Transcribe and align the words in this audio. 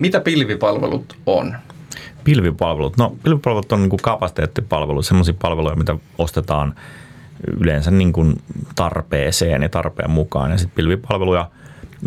Mitä 0.00 0.20
pilvipalvelut 0.20 1.16
on? 1.26 1.56
Pilvipalvelut. 2.24 2.96
No 2.96 3.16
pilvipalvelut 3.22 3.72
on 3.72 3.80
niin 3.80 3.90
kuin 3.90 4.02
kapasiteettipalvelu, 4.02 5.02
sellaisia 5.02 5.34
palveluja, 5.42 5.76
mitä 5.76 5.96
ostetaan 6.18 6.74
yleensä 7.60 7.90
niin 7.90 8.12
kuin 8.12 8.42
tarpeeseen 8.76 9.62
ja 9.62 9.68
tarpeen 9.68 10.10
mukaan. 10.10 10.50
Ja 10.50 10.58
sitten 10.58 10.76
pilvipalveluja 10.76 11.50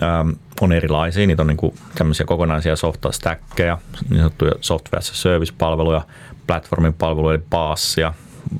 ähm, 0.04 0.30
on 0.62 0.72
erilaisia. 0.72 1.28
Niitä 1.28 1.42
on 1.42 1.48
niin 1.48 1.58
kuin 1.58 1.76
tämmöisiä 1.96 2.26
kokonaisia 2.26 2.76
software 2.76 3.14
stackeja, 3.14 3.78
niin 4.10 4.18
sanottuja 4.18 4.52
software 4.62 5.00
as 5.00 5.10
a 5.10 5.14
service-palveluja, 5.14 6.02
platformin 6.48 6.94
palveluja, 6.94 7.36
eli 7.36 7.44
PaaSia, 7.50 8.14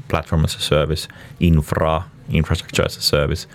platform 0.10 0.44
as 0.44 0.56
a 0.56 0.60
service, 0.60 1.10
infra, 1.40 2.02
infrastructure 2.30 2.86
as 2.86 2.98
a 2.98 3.02
service 3.02 3.50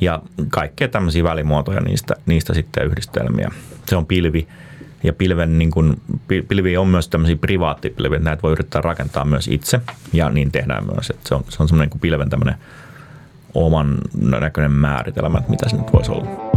ja 0.00 0.22
kaikkea 0.48 0.88
tämmöisiä 0.88 1.24
välimuotoja 1.24 1.80
niistä, 1.80 2.14
niistä 2.26 2.54
sitten 2.54 2.86
yhdistelmiä. 2.86 3.50
Se 3.86 3.96
on 3.96 4.06
pilvi 4.06 4.48
ja 5.04 5.12
pilven, 5.12 5.58
niin 5.58 5.70
kuin, 5.70 6.00
pilvi 6.48 6.76
on 6.76 6.88
myös 6.88 7.08
tämmöisiä 7.08 7.36
privaattipilviä, 7.36 8.18
näitä 8.18 8.42
voi 8.42 8.52
yrittää 8.52 8.82
rakentaa 8.82 9.24
myös 9.24 9.48
itse 9.48 9.80
ja 10.12 10.30
niin 10.30 10.52
tehdään 10.52 10.84
myös. 10.94 11.10
Että 11.10 11.28
se 11.28 11.34
on, 11.34 11.44
se 11.48 11.62
on 11.62 11.68
semmoinen 11.68 11.90
niin 11.92 12.00
pilven 12.00 12.30
tämmöinen 12.30 12.54
oman 13.54 13.98
näköinen 14.20 14.72
määritelmä, 14.72 15.38
että 15.38 15.50
mitä 15.50 15.68
se 15.68 15.76
nyt 15.76 15.92
voisi 15.92 16.10
olla. 16.10 16.54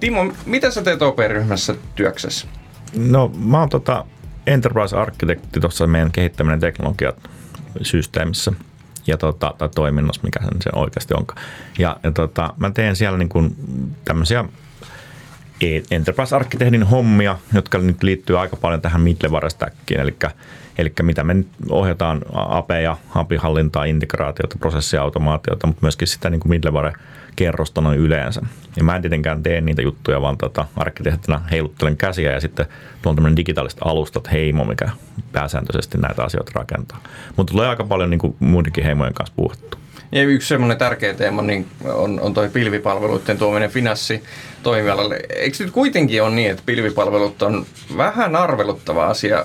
Timo, 0.00 0.32
mitä 0.46 0.70
sä 0.70 0.82
teet 0.82 1.02
OP-ryhmässä 1.02 1.74
työksessä? 1.94 2.46
No 2.96 3.32
mä 3.38 3.58
oon 3.58 3.68
tota 3.68 4.04
enterprise-arkkitekti 4.46 5.60
tuossa 5.60 5.86
meidän 5.86 6.12
kehittäminen 6.12 6.60
teknologiat 6.60 7.30
systeemissä 7.82 8.52
ja 9.06 9.16
tota, 9.16 9.54
tai 9.58 9.68
toiminnassa, 9.74 10.22
mikä 10.24 10.40
sen, 10.40 10.62
se 10.62 10.70
oikeasti 10.74 11.14
onkaan. 11.14 11.42
Ja, 11.78 11.96
ja 12.02 12.12
tota, 12.12 12.54
mä 12.56 12.70
teen 12.70 12.96
siellä 12.96 13.18
niin 13.18 13.28
kuin 13.28 13.56
tämmöisiä 14.04 14.44
e- 15.60 15.82
enterprise-arkkitehdin 15.90 16.82
hommia, 16.82 17.38
jotka 17.54 17.78
nyt 17.78 18.02
liittyy 18.02 18.40
aika 18.40 18.56
paljon 18.56 18.80
tähän 18.80 19.00
middleware 19.00 19.50
stackiin, 19.50 20.00
eli, 20.00 20.16
eli 20.78 20.92
mitä 21.02 21.24
me 21.24 21.44
ohjataan 21.70 22.22
APEja, 22.32 22.96
API-hallintaa, 23.14 23.84
integraatiota, 23.84 24.58
prosessiautomaatiota, 24.58 25.66
mutta 25.66 25.82
myöskin 25.82 26.08
sitä 26.08 26.30
niin 26.30 26.40
kuin 26.40 26.50
middleware 26.50 26.92
kerrosta 27.36 27.80
noin 27.80 27.98
yleensä. 27.98 28.40
Ja 28.76 28.84
mä 28.84 28.96
en 28.96 29.02
tietenkään 29.02 29.42
tee 29.42 29.60
niitä 29.60 29.82
juttuja, 29.82 30.20
vaan 30.20 30.38
tota, 30.38 30.66
arkkitehtina 30.76 31.40
heiluttelen 31.50 31.96
käsiä 31.96 32.32
ja 32.32 32.40
sitten 32.40 32.66
tuon 33.02 33.14
tämmöinen 33.14 33.36
digitaaliset 33.36 33.78
alustat 33.84 34.32
heimo, 34.32 34.64
mikä 34.64 34.88
pääsääntöisesti 35.32 35.98
näitä 35.98 36.24
asioita 36.24 36.52
rakentaa. 36.54 37.02
Mutta 37.36 37.50
tulee 37.50 37.68
aika 37.68 37.84
paljon 37.84 38.10
niin 38.10 38.18
kuin 38.18 38.36
muidenkin 38.40 38.84
heimojen 38.84 39.14
kanssa 39.14 39.34
puhuttu. 39.36 39.78
Ja 40.12 40.22
yksi 40.22 40.48
semmoinen 40.48 40.78
tärkeä 40.78 41.14
teema 41.14 41.42
niin 41.42 41.66
on, 41.84 42.20
on 42.20 42.34
toi 42.34 42.48
pilvipalveluiden 42.48 43.38
tuominen 43.38 43.70
finanssitoimialalle. 43.70 45.20
Eikö 45.28 45.56
nyt 45.60 45.70
kuitenkin 45.70 46.22
ole 46.22 46.34
niin, 46.34 46.50
että 46.50 46.62
pilvipalvelut 46.66 47.42
on 47.42 47.66
vähän 47.96 48.36
arveluttava 48.36 49.06
asia 49.06 49.44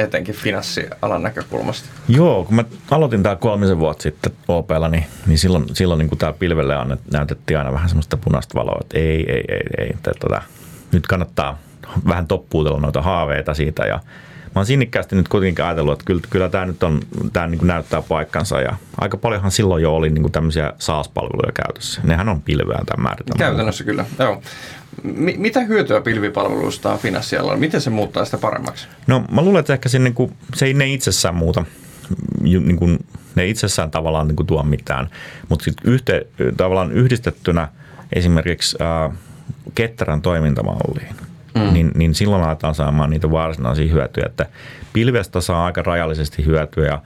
etenkin 0.00 0.34
finanssialan 0.34 1.22
näkökulmasta? 1.22 1.88
Joo, 2.08 2.44
kun 2.44 2.54
mä 2.54 2.64
aloitin 2.90 3.22
tää 3.22 3.36
kolmisen 3.36 3.78
vuotta 3.78 4.02
sitten 4.02 4.32
OPlla, 4.48 4.88
niin, 4.88 5.04
niin 5.26 5.38
silloin, 5.38 5.64
silloin 5.72 5.98
niin 5.98 6.18
tää 6.18 6.32
pilvelle 6.32 6.76
annet, 6.76 7.00
näytettiin 7.12 7.58
aina 7.58 7.72
vähän 7.72 7.88
semmoista 7.88 8.16
punaista 8.16 8.58
valoa, 8.58 8.78
että 8.80 8.98
ei, 8.98 9.32
ei, 9.32 9.44
ei, 9.48 9.62
ei, 9.78 9.90
että, 9.94 10.12
tota, 10.20 10.42
nyt 10.92 11.06
kannattaa 11.06 11.58
vähän 12.08 12.26
toppuutella 12.26 12.80
noita 12.80 13.02
haaveita 13.02 13.54
siitä 13.54 13.84
ja 13.84 14.00
mä 14.54 14.58
oon 14.58 14.66
sinnikkäästi 14.66 15.16
nyt 15.16 15.28
kuitenkin 15.28 15.64
ajatellut, 15.64 15.92
että 15.92 16.04
kyllä, 16.04 16.22
kyllä 16.30 16.48
tämä 16.48 16.66
nyt 16.66 16.82
on, 16.82 17.00
tämä 17.32 17.46
niin 17.46 17.66
näyttää 17.66 18.02
paikkansa 18.02 18.60
ja 18.60 18.76
aika 19.00 19.16
paljonhan 19.16 19.50
silloin 19.50 19.82
jo 19.82 19.94
oli 19.94 20.10
niin 20.10 20.32
tämmöisiä 20.32 20.72
SaaS-palveluja 20.78 21.52
käytössä. 21.52 22.00
Nehän 22.04 22.28
on 22.28 22.42
pilveä 22.42 22.80
tämän 22.86 23.02
määritelmän. 23.02 23.38
Käytännössä 23.38 23.84
kyllä, 23.84 24.04
joo. 24.18 24.42
M- 25.02 25.40
mitä 25.40 25.60
hyötyä 25.60 26.00
pilvipalveluista 26.00 26.92
on 26.92 26.98
finanssialalla? 26.98 27.56
Miten 27.56 27.80
se 27.80 27.90
muuttaa 27.90 28.24
sitä 28.24 28.38
paremmaksi? 28.38 28.88
No 29.06 29.24
mä 29.30 29.42
luulen, 29.42 29.60
että 29.60 29.72
ehkä 29.72 29.88
se, 29.88 29.98
niin 29.98 30.14
kuin, 30.14 30.32
se 30.54 30.66
ei 30.66 30.74
ne 30.74 30.92
itsessään 30.92 31.34
muuta. 31.34 31.64
Niin 32.40 32.76
kuin, 32.76 32.98
ne 33.34 33.46
itsessään 33.46 33.90
tavallaan 33.90 34.28
niin 34.28 34.36
kuin 34.36 34.46
tuo 34.46 34.62
mitään. 34.62 35.10
Mutta 35.48 35.64
sitten 35.64 35.92
yhte, 35.92 36.26
tavallaan 36.56 36.92
yhdistettynä 36.92 37.68
esimerkiksi 38.12 38.76
äh, 38.80 39.16
ketterän 39.74 40.22
toimintamalliin, 40.22 41.14
mm. 41.54 41.72
niin, 41.72 41.90
niin 41.94 42.14
silloin 42.14 42.42
aletaan 42.42 42.74
saamaan 42.74 43.10
niitä 43.10 43.30
varsinaisia 43.30 43.92
hyötyjä. 43.92 44.26
Että 44.26 44.46
pilvestä 44.92 45.40
saa 45.40 45.66
aika 45.66 45.82
rajallisesti 45.82 46.46
hyötyä 46.46 46.86
ja 46.86 47.02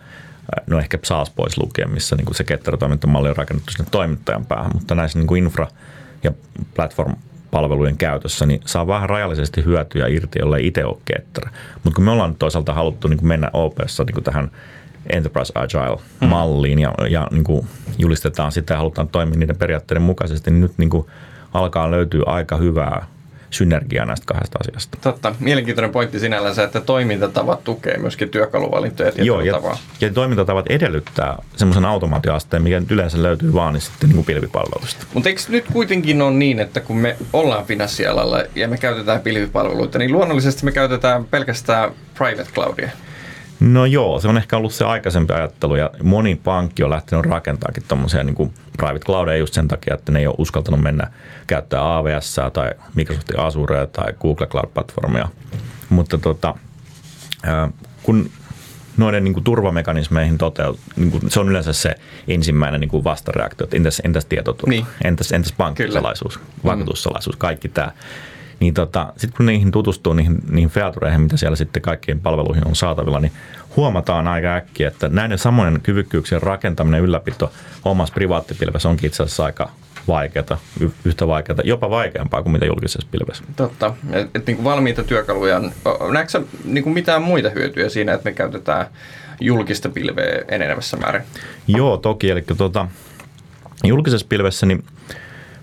no 0.66 0.78
ehkä 0.78 0.98
saas 1.02 1.30
pois 1.30 1.58
lukea, 1.58 1.88
missä 1.88 2.16
niin 2.16 2.24
kuin 2.24 2.34
se 2.34 2.44
ketterätoimintamalli 2.44 3.28
on 3.28 3.36
rakennettu 3.36 3.72
sinne 3.72 3.88
toimittajan 3.90 4.46
päähän, 4.46 4.70
mutta 4.74 4.94
näissä 4.94 5.18
niin 5.18 5.26
kuin 5.26 5.50
infra- 5.50 5.74
ja 6.22 6.32
platform 6.74 7.14
palvelujen 7.54 7.96
käytössä, 7.96 8.46
niin 8.46 8.60
saa 8.66 8.86
vähän 8.86 9.08
rajallisesti 9.08 9.64
hyötyä 9.64 10.06
irti, 10.06 10.38
jolle 10.38 10.60
itse 10.60 10.84
ole 10.84 10.96
ketterä. 11.04 11.50
Mutta 11.84 11.96
kun 11.96 12.04
me 12.04 12.10
ollaan 12.10 12.34
toisaalta 12.34 12.74
haluttu 12.74 13.08
niin 13.08 13.18
kuin 13.18 13.28
mennä 13.28 13.50
OPssa 13.52 14.04
niin 14.04 14.14
kuin 14.14 14.24
tähän 14.24 14.50
Enterprise 15.12 15.52
Agile-malliin 15.54 16.78
ja, 16.78 16.94
ja 17.10 17.28
niin 17.30 17.44
kuin 17.44 17.66
julistetaan 17.98 18.52
sitä 18.52 18.74
ja 18.74 18.78
halutaan 18.78 19.08
toimia 19.08 19.38
niiden 19.38 19.56
periaatteiden 19.56 20.02
mukaisesti, 20.02 20.50
niin 20.50 20.60
nyt 20.60 20.78
niin 20.78 20.90
kuin 20.90 21.06
alkaa 21.52 21.90
löytyä 21.90 22.22
aika 22.26 22.56
hyvää 22.56 23.06
synergiaa 23.54 24.06
näistä 24.06 24.26
kahdesta 24.26 24.58
asiasta. 24.60 24.98
Totta. 25.00 25.34
Mielenkiintoinen 25.40 25.92
pointti 25.92 26.18
sinällänsä, 26.20 26.64
että 26.64 26.80
toimintatavat 26.80 27.64
tukee 27.64 27.98
myöskin 27.98 28.28
työkaluvalintoja 28.28 29.12
Joo, 29.16 29.40
ja, 29.40 29.52
tavalla. 29.52 29.78
ja 30.00 30.12
toimintatavat 30.12 30.66
edellyttää 30.68 31.42
semmoisen 31.56 31.84
automaatioasteen, 31.84 32.62
mikä 32.62 32.80
nyt 32.80 32.90
yleensä 32.90 33.22
löytyy 33.22 33.52
vaan 33.52 33.72
niin 33.72 33.80
sitten 33.80 34.08
niin 34.08 34.16
kuin 34.16 34.26
pilvipalveluista. 34.26 35.06
Mutta 35.14 35.28
eikö 35.28 35.40
nyt 35.48 35.64
kuitenkin 35.72 36.22
ole 36.22 36.34
niin, 36.34 36.60
että 36.60 36.80
kun 36.80 36.96
me 36.96 37.16
ollaan 37.32 37.66
finanssialalla 37.66 38.42
ja 38.54 38.68
me 38.68 38.78
käytetään 38.78 39.20
pilvipalveluita, 39.20 39.98
niin 39.98 40.12
luonnollisesti 40.12 40.64
me 40.64 40.72
käytetään 40.72 41.24
pelkästään 41.24 41.90
private 42.14 42.50
cloudia? 42.54 42.90
No 43.64 43.86
joo, 43.86 44.20
se 44.20 44.28
on 44.28 44.36
ehkä 44.36 44.56
ollut 44.56 44.74
se 44.74 44.84
aikaisempi 44.84 45.32
ajattelu 45.32 45.76
ja 45.76 45.90
moni 46.02 46.34
pankki 46.34 46.82
on 46.82 46.90
lähtenyt 46.90 47.26
rakentaakin 47.26 47.82
tuommoisia 47.88 48.24
niin 48.24 48.52
private 48.76 49.04
cloudeja 49.04 49.36
just 49.36 49.54
sen 49.54 49.68
takia, 49.68 49.94
että 49.94 50.12
ne 50.12 50.18
ei 50.18 50.26
ole 50.26 50.34
uskaltanut 50.38 50.80
mennä 50.80 51.10
käyttää 51.46 51.96
AWS 51.96 52.36
tai 52.52 52.70
Microsoftin 52.94 53.38
Azure 53.38 53.86
tai 53.86 54.12
Google 54.20 54.46
Cloud-platformia. 54.46 55.28
Mutta 55.88 56.18
tota, 56.18 56.54
kun 58.02 58.30
noiden 58.96 59.24
niin 59.24 59.34
kuin 59.34 59.44
turvamekanismeihin 59.44 60.38
toteut, 60.38 60.80
niin 60.96 61.10
kuin, 61.10 61.30
se 61.30 61.40
on 61.40 61.48
yleensä 61.48 61.72
se 61.72 61.94
ensimmäinen 62.28 62.80
niin 62.80 62.88
kuin 62.88 63.04
vastareaktio, 63.04 63.64
että 63.64 63.76
entäs, 63.76 64.02
entäs 64.04 64.24
tietoturva, 64.24 64.70
niin. 64.70 64.86
entäs, 65.04 65.32
entäs 65.32 65.52
pankkisalaisuus, 65.52 66.40
vakuutussalaisuus, 66.64 67.36
kaikki 67.36 67.68
tämä 67.68 67.92
niin 68.60 68.74
tota, 68.74 69.12
sitten 69.16 69.36
kun 69.36 69.46
niihin 69.46 69.70
tutustuu, 69.70 70.12
niihin, 70.12 70.38
niihin 70.50 70.70
featureihin, 70.70 71.20
mitä 71.20 71.36
siellä 71.36 71.56
sitten 71.56 71.82
kaikkien 71.82 72.20
palveluihin 72.20 72.66
on 72.66 72.76
saatavilla, 72.76 73.20
niin 73.20 73.32
huomataan 73.76 74.28
aika 74.28 74.54
äkkiä, 74.54 74.88
että 74.88 75.08
näiden 75.08 75.38
samojen 75.38 75.80
kyvykkyyksien 75.80 76.42
rakentaminen 76.42 77.00
ylläpito 77.00 77.52
omassa 77.84 78.14
privaattipilvessä 78.14 78.88
onkin 78.88 79.06
itse 79.06 79.22
asiassa 79.22 79.44
aika 79.44 79.70
vaikeata, 80.08 80.58
yhtä 81.04 81.26
vaikeata, 81.26 81.62
jopa 81.64 81.90
vaikeampaa 81.90 82.42
kuin 82.42 82.52
mitä 82.52 82.66
julkisessa 82.66 83.08
pilvessä. 83.10 83.44
Totta. 83.56 83.94
Et, 84.12 84.30
et, 84.34 84.46
niin 84.46 84.56
kuin 84.56 84.64
valmiita 84.64 85.04
työkaluja, 85.04 85.60
näetkö 86.12 86.42
niin 86.64 86.84
kuin 86.84 86.94
mitään 86.94 87.22
muita 87.22 87.50
hyötyjä 87.50 87.88
siinä, 87.88 88.14
että 88.14 88.30
me 88.30 88.34
käytetään 88.34 88.86
julkista 89.40 89.88
pilveä 89.88 90.42
enenevässä 90.48 90.96
määrin? 90.96 91.22
Joo, 91.66 91.96
toki. 91.96 92.30
Eli 92.30 92.42
tuota, 92.56 92.88
julkisessa 93.84 94.26
pilvessä 94.28 94.66
niin 94.66 94.84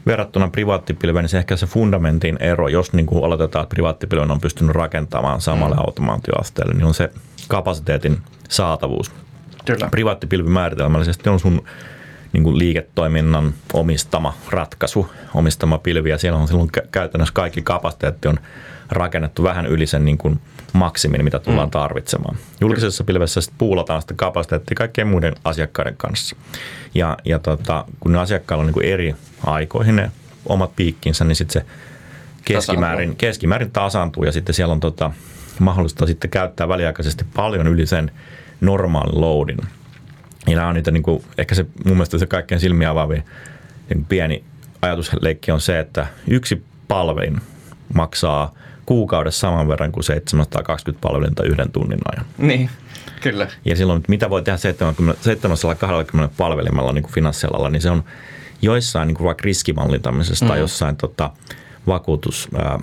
verrattuna 0.05 0.47
privaattipilveen, 0.47 1.23
niin 1.23 1.29
se 1.29 1.37
ehkä 1.37 1.55
se 1.55 1.65
fundamentin 1.65 2.37
ero, 2.39 2.67
jos 2.67 2.93
niin 2.93 3.05
kuin 3.05 3.23
oletetaan, 3.23 3.63
että 3.63 3.73
privaattipilven 3.73 4.31
on 4.31 4.41
pystynyt 4.41 4.75
rakentamaan 4.75 5.41
samalle 5.41 5.75
mm. 5.75 5.81
automaatioasteelle, 5.81 6.73
niin 6.73 6.85
on 6.85 6.93
se 6.93 7.11
kapasiteetin 7.47 8.17
saatavuus. 8.49 9.11
Kyllä. 9.65 9.87
Privaattipilvi 9.91 10.49
määritelmällisesti 10.49 11.29
on 11.29 11.39
sun 11.39 11.63
niin 12.33 12.43
kuin 12.43 12.57
liiketoiminnan 12.57 13.53
omistama 13.73 14.33
ratkaisu, 14.49 15.09
omistama 15.33 15.77
pilvi, 15.77 16.09
ja 16.09 16.17
siellä 16.17 16.39
on 16.39 16.47
silloin 16.47 16.69
käytännössä 16.91 17.33
kaikki 17.33 17.61
kapasiteetti 17.61 18.27
on 18.27 18.37
rakennettu 18.89 19.43
vähän 19.43 19.65
yli 19.65 19.87
sen 19.87 20.05
niin 20.05 20.17
kuin 20.17 20.39
maksimin, 20.73 21.23
mitä 21.23 21.39
tullaan 21.39 21.67
mm. 21.67 21.71
tarvitsemaan. 21.71 22.37
Julkisessa 22.61 23.03
pilvessä 23.03 23.41
sitten 23.41 23.57
puulataan 23.57 24.01
sitä 24.01 24.13
kapasiteettia 24.17 24.75
kaikkien 24.75 25.07
muiden 25.07 25.35
asiakkaiden 25.43 25.97
kanssa. 25.97 26.35
Ja, 26.95 27.17
ja 27.25 27.39
tota, 27.39 27.85
kun 27.99 28.11
ne 28.11 28.19
asiakkailla 28.19 28.61
on 28.61 28.67
niin 28.67 28.73
kuin 28.73 28.85
eri 28.85 29.15
aikoihin 29.45 29.95
ne 29.95 30.11
omat 30.45 30.75
piikkinsä, 30.75 31.25
niin 31.25 31.35
sitten 31.35 31.61
se 31.61 31.67
keskimäärin, 32.45 33.15
keskimäärin 33.15 33.71
tasaantuu 33.71 34.23
ja 34.23 34.31
sitten 34.31 34.55
siellä 34.55 34.71
on 34.71 34.79
tota, 34.79 35.11
mahdollista 35.59 36.07
sitten 36.07 36.29
käyttää 36.29 36.67
väliaikaisesti 36.67 37.25
paljon 37.35 37.67
yli 37.67 37.85
sen 37.85 38.11
normaalin 38.61 39.21
loadin. 39.21 39.57
Ja 40.47 40.55
nämä 40.55 40.67
on 40.67 40.75
niitä, 40.75 40.91
niin 40.91 41.03
kuin, 41.03 41.23
ehkä 41.37 41.55
se 41.55 41.65
mun 41.85 41.93
mielestä 41.93 42.17
se 42.17 42.25
kaikkein 42.25 42.61
silmiä 42.61 42.89
avaavin 42.89 43.23
niin 43.89 44.05
pieni 44.05 44.43
ajatusleikki 44.81 45.51
on 45.51 45.61
se, 45.61 45.79
että 45.79 46.07
yksi 46.27 46.63
palvelin 46.87 47.41
maksaa 47.93 48.53
kuukaudessa 48.85 49.39
saman 49.39 49.67
verran 49.67 49.91
kuin 49.91 50.03
720 50.03 51.01
palvelinta 51.01 51.43
yhden 51.43 51.71
tunnin 51.71 51.99
ajan. 52.11 52.25
Niin. 52.37 52.69
Kyllä. 53.21 53.47
Ja 53.65 53.75
silloin, 53.75 54.03
mitä 54.07 54.29
voi 54.29 54.43
tehdä 54.43 54.57
70, 54.57 55.23
720 55.23 56.35
palvelimella 56.37 56.93
niin 56.93 57.03
kuin 57.03 57.13
finanssialalla, 57.13 57.69
niin 57.69 57.81
se 57.81 57.89
on 57.89 58.03
joissain 58.61 59.07
niin 59.07 59.15
kuin 59.15 59.25
vaikka 59.25 59.41
riskimallintamisessa 59.45 60.45
mm. 60.45 60.49
tai 60.49 60.59
jossain 60.59 60.95
tota, 60.95 61.31
vakuutus 61.87 62.49
ää, 62.55 62.79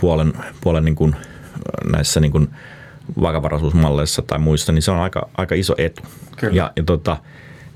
puolen, 0.00 0.32
puolen 0.60 0.84
niin 0.84 0.94
kuin, 0.94 1.16
näissä 1.92 2.20
niin 2.20 2.32
kuin 2.32 2.48
vakavaraisuusmalleissa 3.20 4.22
tai 4.22 4.38
muissa, 4.38 4.72
niin 4.72 4.82
se 4.82 4.90
on 4.90 4.98
aika, 4.98 5.28
aika 5.36 5.54
iso 5.54 5.74
etu. 5.78 6.02
Kyllä. 6.36 6.54
Ja, 6.56 6.72
ja 6.76 6.82
tota, 6.82 7.16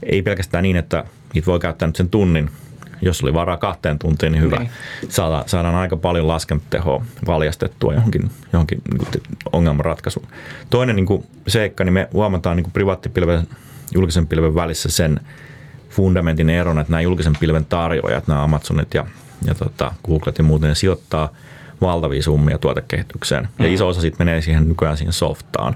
ei 0.02 0.22
pelkästään 0.22 0.62
niin, 0.62 0.76
että 0.76 1.04
niitä 1.34 1.46
voi 1.46 1.60
käyttää 1.60 1.88
nyt 1.88 1.96
sen 1.96 2.10
tunnin 2.10 2.50
jos 3.02 3.22
oli 3.22 3.34
varaa 3.34 3.56
kahteen 3.56 3.98
tuntiin, 3.98 4.32
niin 4.32 4.42
hyvä. 4.42 4.56
Niin. 4.56 4.70
Saadaan, 5.08 5.44
saadaan 5.46 5.74
aika 5.74 5.96
paljon 5.96 6.28
laskentehoa 6.28 7.04
valjastettua 7.26 7.94
johonkin, 7.94 8.30
johonkin 8.52 8.82
niin 8.90 8.98
kuin 8.98 9.08
ongelmanratkaisuun. 9.52 10.26
Toinen 10.70 10.96
niin 10.96 11.06
kuin 11.06 11.26
seikka, 11.46 11.84
niin 11.84 11.92
me 11.92 12.08
huomataan 12.12 12.56
niin 12.56 12.64
kuin 12.64 12.72
privaattipilven 12.72 13.48
julkisen 13.94 14.26
pilven 14.26 14.54
välissä 14.54 14.90
sen 14.90 15.20
fundamentin 15.90 16.50
eron, 16.50 16.78
että 16.78 16.90
nämä 16.90 17.00
julkisen 17.00 17.36
pilven 17.40 17.64
tarjoajat, 17.64 18.28
nämä 18.28 18.44
Amazonit 18.44 18.94
ja, 18.94 19.06
ja 19.44 19.54
tota, 19.54 19.92
Googlet 20.06 20.38
ja 20.38 20.44
muut, 20.44 20.62
ne 20.62 20.74
sijoittaa 20.74 21.32
valtavia 21.80 22.22
summia 22.22 22.58
tuotekehitykseen. 22.58 23.48
Mm. 23.58 23.64
Ja 23.64 23.72
iso 23.72 23.88
osa 23.88 24.00
sitten 24.00 24.26
menee 24.26 24.40
siihen 24.40 24.68
nykyään 24.68 24.96
siihen 24.96 25.12
softaan. 25.12 25.74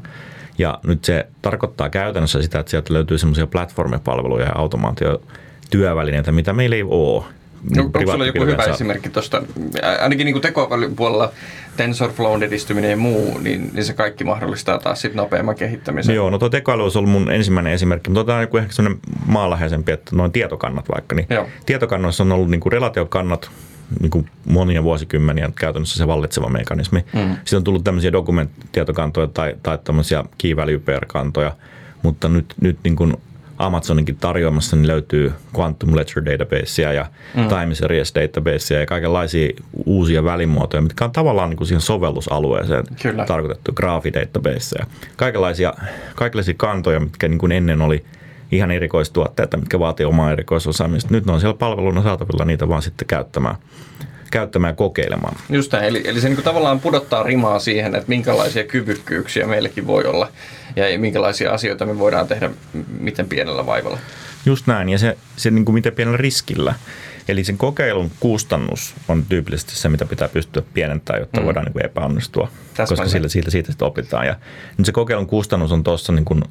Ja 0.58 0.78
nyt 0.82 1.04
se 1.04 1.26
tarkoittaa 1.42 1.90
käytännössä 1.90 2.42
sitä, 2.42 2.58
että 2.58 2.70
sieltä 2.70 2.94
löytyy 2.94 3.18
semmoisia 3.18 3.46
platformipalveluja 3.46 4.46
ja 4.46 4.52
automaatio 4.54 5.22
työvälineitä, 5.72 6.32
mitä 6.32 6.52
meillä 6.52 6.76
ei 6.76 6.82
ole. 6.82 7.24
No, 7.76 7.82
onko 7.82 8.12
sulla 8.12 8.26
joku 8.26 8.46
hyvä 8.46 8.64
saa... 8.64 8.74
esimerkki 8.74 9.08
tuosta, 9.08 9.42
ainakin 10.00 10.24
niin 10.24 10.40
tekoälyn 10.40 10.96
puolella 10.96 11.32
TensorFlown 11.76 12.42
edistyminen 12.42 12.90
ja 12.90 12.96
muu, 12.96 13.38
niin, 13.38 13.70
niin 13.72 13.84
se 13.84 13.92
kaikki 13.92 14.24
mahdollistaa 14.24 14.78
taas 14.78 15.00
sitten 15.00 15.16
nopeamman 15.16 15.54
kehittämisen. 15.54 16.14
Joo, 16.14 16.30
no 16.30 16.38
tuo 16.38 16.48
tekoäly 16.48 16.82
olisi 16.82 16.98
ollut 16.98 17.10
mun 17.10 17.30
ensimmäinen 17.30 17.72
esimerkki, 17.72 18.10
mutta 18.10 18.24
tämä 18.24 18.36
on 18.36 18.42
joku 18.42 18.56
ehkä 18.56 18.72
sellainen 18.72 19.00
maanläheisempi, 19.26 19.92
että 19.92 20.16
noin 20.16 20.32
tietokannat 20.32 20.88
vaikka, 20.94 21.14
niin 21.14 21.26
Joo. 21.30 21.46
tietokannoissa 21.66 22.22
on 22.22 22.32
ollut 22.32 22.50
niin 22.50 22.60
kuin 22.60 22.72
relaatiokannat 22.72 23.50
niin 24.00 24.10
kuin 24.10 24.30
monia 24.44 24.82
vuosikymmeniä 24.82 25.50
käytännössä 25.54 25.98
se 25.98 26.06
vallitseva 26.06 26.48
mekanismi. 26.48 27.04
Mm. 27.14 27.34
Sitten 27.34 27.56
on 27.56 27.64
tullut 27.64 27.84
tämmöisiä 27.84 28.12
dokumenttitietokantoja 28.12 29.26
tai, 29.26 29.54
tai 29.62 29.78
tämmöisiä 29.84 30.24
key 30.38 30.56
value 30.56 30.80
kantoja 31.06 31.52
mutta 32.02 32.28
nyt, 32.28 32.54
nyt 32.60 32.78
niin 32.84 32.96
kuin 32.96 33.16
Amazoninkin 33.58 34.16
tarjoamassa 34.16 34.76
niin 34.76 34.86
löytyy 34.86 35.32
Quantum 35.58 35.96
Ledger 35.96 36.24
databasea 36.24 36.92
ja 36.92 37.06
mm. 37.34 37.48
Time 37.48 37.74
Series 37.74 38.14
databasea 38.14 38.80
ja 38.80 38.86
kaikenlaisia 38.86 39.52
uusia 39.86 40.24
välimuotoja, 40.24 40.80
mitkä 40.80 41.04
on 41.04 41.12
tavallaan 41.12 41.50
niin 41.50 41.56
kuin 41.56 41.68
siihen 41.68 41.80
sovellusalueeseen 41.80 42.84
Kyllä. 43.02 43.26
tarkoitettu 43.26 43.72
graafidatabase 43.72 44.76
ja 44.78 44.86
kaikenlaisia, 45.16 45.74
kaikenlaisia 46.14 46.54
kantoja, 46.56 47.00
mitkä 47.00 47.28
niin 47.28 47.38
kuin 47.38 47.52
ennen 47.52 47.82
oli 47.82 48.04
ihan 48.52 48.70
erikoistuotteita, 48.70 49.56
mitkä 49.56 49.78
vaatii 49.78 50.06
omaa 50.06 50.32
erikoisosaamista. 50.32 51.14
Nyt 51.14 51.26
ne 51.26 51.32
on 51.32 51.40
siellä 51.40 51.58
palveluna 51.58 52.02
saatavilla 52.02 52.44
niitä 52.44 52.68
vaan 52.68 52.82
sitten 52.82 53.06
käyttämään 53.06 53.56
käyttämään 54.32 54.72
ja 54.72 54.76
kokeilemaan. 54.76 55.36
Just 55.50 55.72
näin, 55.72 55.84
eli, 55.84 56.02
eli 56.04 56.20
se 56.20 56.28
niin 56.28 56.42
tavallaan 56.42 56.80
pudottaa 56.80 57.22
rimaa 57.22 57.58
siihen, 57.58 57.94
että 57.94 58.08
minkälaisia 58.08 58.64
kyvykkyyksiä 58.64 59.46
meilläkin 59.46 59.86
voi 59.86 60.04
olla 60.04 60.28
ja 60.76 60.98
minkälaisia 60.98 61.52
asioita 61.52 61.86
me 61.86 61.98
voidaan 61.98 62.28
tehdä 62.28 62.50
miten 63.00 63.28
pienellä 63.28 63.66
vaivalla. 63.66 63.98
Just 64.46 64.66
näin, 64.66 64.88
ja 64.88 64.98
se, 64.98 65.18
se 65.36 65.50
niin 65.50 65.64
kuin 65.64 65.74
miten 65.74 65.92
pienellä 65.92 66.16
riskillä. 66.16 66.74
Eli 67.28 67.44
sen 67.44 67.58
kokeilun 67.58 68.10
kustannus 68.20 68.94
on 69.08 69.24
tyypillisesti 69.28 69.76
se, 69.76 69.88
mitä 69.88 70.04
pitää 70.04 70.28
pystyä 70.28 70.62
pienentämään, 70.74 71.20
jotta 71.20 71.40
mm. 71.40 71.46
voidaan 71.46 71.64
niin 71.64 71.72
kuin 71.72 71.84
epäonnistua, 71.84 72.48
Täsmälleen. 72.48 72.88
koska 72.88 73.08
sillä, 73.08 73.28
siitä, 73.28 73.50
siitä 73.50 73.72
sitten 73.72 73.88
opitaan. 73.88 74.26
Ja 74.26 74.36
nyt 74.78 74.86
se 74.86 74.92
kokeilun 74.92 75.26
kustannus 75.26 75.72
on 75.72 75.84
tuossa 75.84 76.12
niin 76.12 76.24
kuin, 76.24 76.42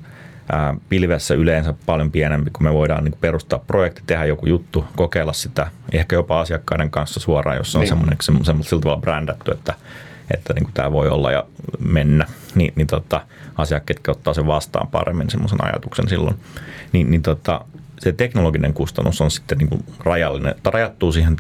ää, 0.51 0.75
pilvessä 0.89 1.33
yleensä 1.33 1.73
paljon 1.85 2.11
pienempi, 2.11 2.49
kun 2.51 2.63
me 2.63 2.73
voidaan 2.73 3.03
niin 3.03 3.11
kuin 3.11 3.21
perustaa 3.21 3.59
projekti, 3.59 4.01
tehdä 4.07 4.25
joku 4.25 4.45
juttu, 4.45 4.85
kokeilla 4.95 5.33
sitä 5.33 5.67
ehkä 5.91 6.15
jopa 6.15 6.39
asiakkaiden 6.39 6.91
kanssa 6.91 7.19
suoraan, 7.19 7.57
jos 7.57 7.75
on 7.75 7.79
niin. 7.79 7.89
semmoinen, 7.89 8.17
semmoinen 8.21 8.63
sillä 8.63 8.81
tavalla 8.81 9.01
brändätty, 9.01 9.51
että, 9.51 9.73
että 10.33 10.53
niin 10.53 10.63
kuin 10.63 10.73
tämä 10.73 10.91
voi 10.91 11.09
olla 11.09 11.31
ja 11.31 11.45
mennä, 11.79 12.25
niin, 12.55 12.73
niin 12.75 12.87
tota, 12.87 13.21
asiakkaat 13.57 14.07
ottaa 14.07 14.33
sen 14.33 14.47
vastaan 14.47 14.87
paremmin 14.87 15.29
semmoisen 15.29 15.63
ajatuksen 15.63 16.09
silloin. 16.09 16.35
Niin, 16.91 17.11
niin 17.11 17.21
tota, 17.21 17.65
se 17.99 18.11
teknologinen 18.11 18.73
kustannus 18.73 19.21
on 19.21 19.31
sitten 19.31 19.57
niin 19.57 19.69
kuin 19.69 19.83
rajallinen, 19.99 20.55
tai 20.63 20.71
rajattuu 20.71 21.11
siihen 21.11 21.37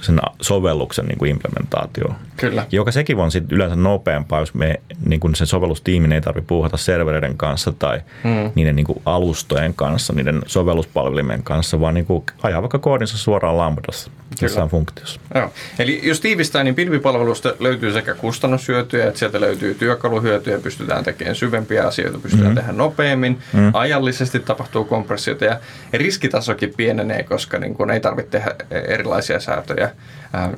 sen 0.00 0.20
sovelluksen 0.40 1.06
niin 1.06 1.18
kuin 1.18 1.30
implementaatio. 1.30 2.14
Kyllä. 2.36 2.66
Joka 2.72 2.92
sekin 2.92 3.18
on 3.18 3.30
sitten 3.30 3.56
yleensä 3.56 3.76
nopeampaa, 3.76 4.40
jos 4.40 4.54
me 4.54 4.80
niin 5.06 5.20
kuin 5.20 5.34
sen 5.34 5.46
sovellustiimin 5.46 6.12
ei 6.12 6.20
tarvitse 6.20 6.46
puuhata 6.46 6.76
servereiden 6.76 7.36
kanssa 7.36 7.72
tai 7.72 8.00
mm. 8.24 8.52
niiden 8.54 8.76
niin 8.76 8.86
kuin 8.86 9.02
alustojen 9.06 9.74
kanssa, 9.74 10.12
niiden 10.12 10.42
sovelluspalvelimien 10.46 11.42
kanssa, 11.42 11.80
vaan 11.80 11.94
niin 11.94 12.06
kuin 12.06 12.24
ajaa 12.42 12.62
vaikka 12.62 12.78
koodinsa 12.78 13.18
suoraan 13.18 13.58
Lambdassa 13.58 14.10
jossain 14.42 14.68
funktiossa. 14.68 15.20
Joo. 15.34 15.52
Eli 15.78 16.00
jos 16.02 16.20
tiivistää, 16.20 16.64
niin 16.64 16.74
pilvipalvelusta 16.74 17.54
löytyy 17.58 17.92
sekä 17.92 18.14
kustannushyötyjä, 18.14 19.06
että 19.06 19.18
sieltä 19.18 19.40
löytyy 19.40 19.74
työkaluhyötyjä, 19.74 20.58
pystytään 20.58 21.04
tekemään 21.04 21.36
syvempiä 21.36 21.86
asioita, 21.86 22.18
pystytään 22.18 22.46
mm-hmm. 22.46 22.60
tehdä 22.60 22.72
nopeammin, 22.72 23.38
mm-hmm. 23.52 23.70
ajallisesti 23.74 24.40
tapahtuu 24.40 24.84
kompressiota 24.84 25.44
ja 25.44 25.60
riskitasokin 25.92 26.72
pienenee, 26.76 27.22
koska 27.22 27.58
niin 27.58 27.74
kun 27.74 27.90
ei 27.90 28.00
tarvitse 28.00 28.30
tehdä 28.30 28.54
erilaisia 28.70 29.40
säätöjä 29.40 29.89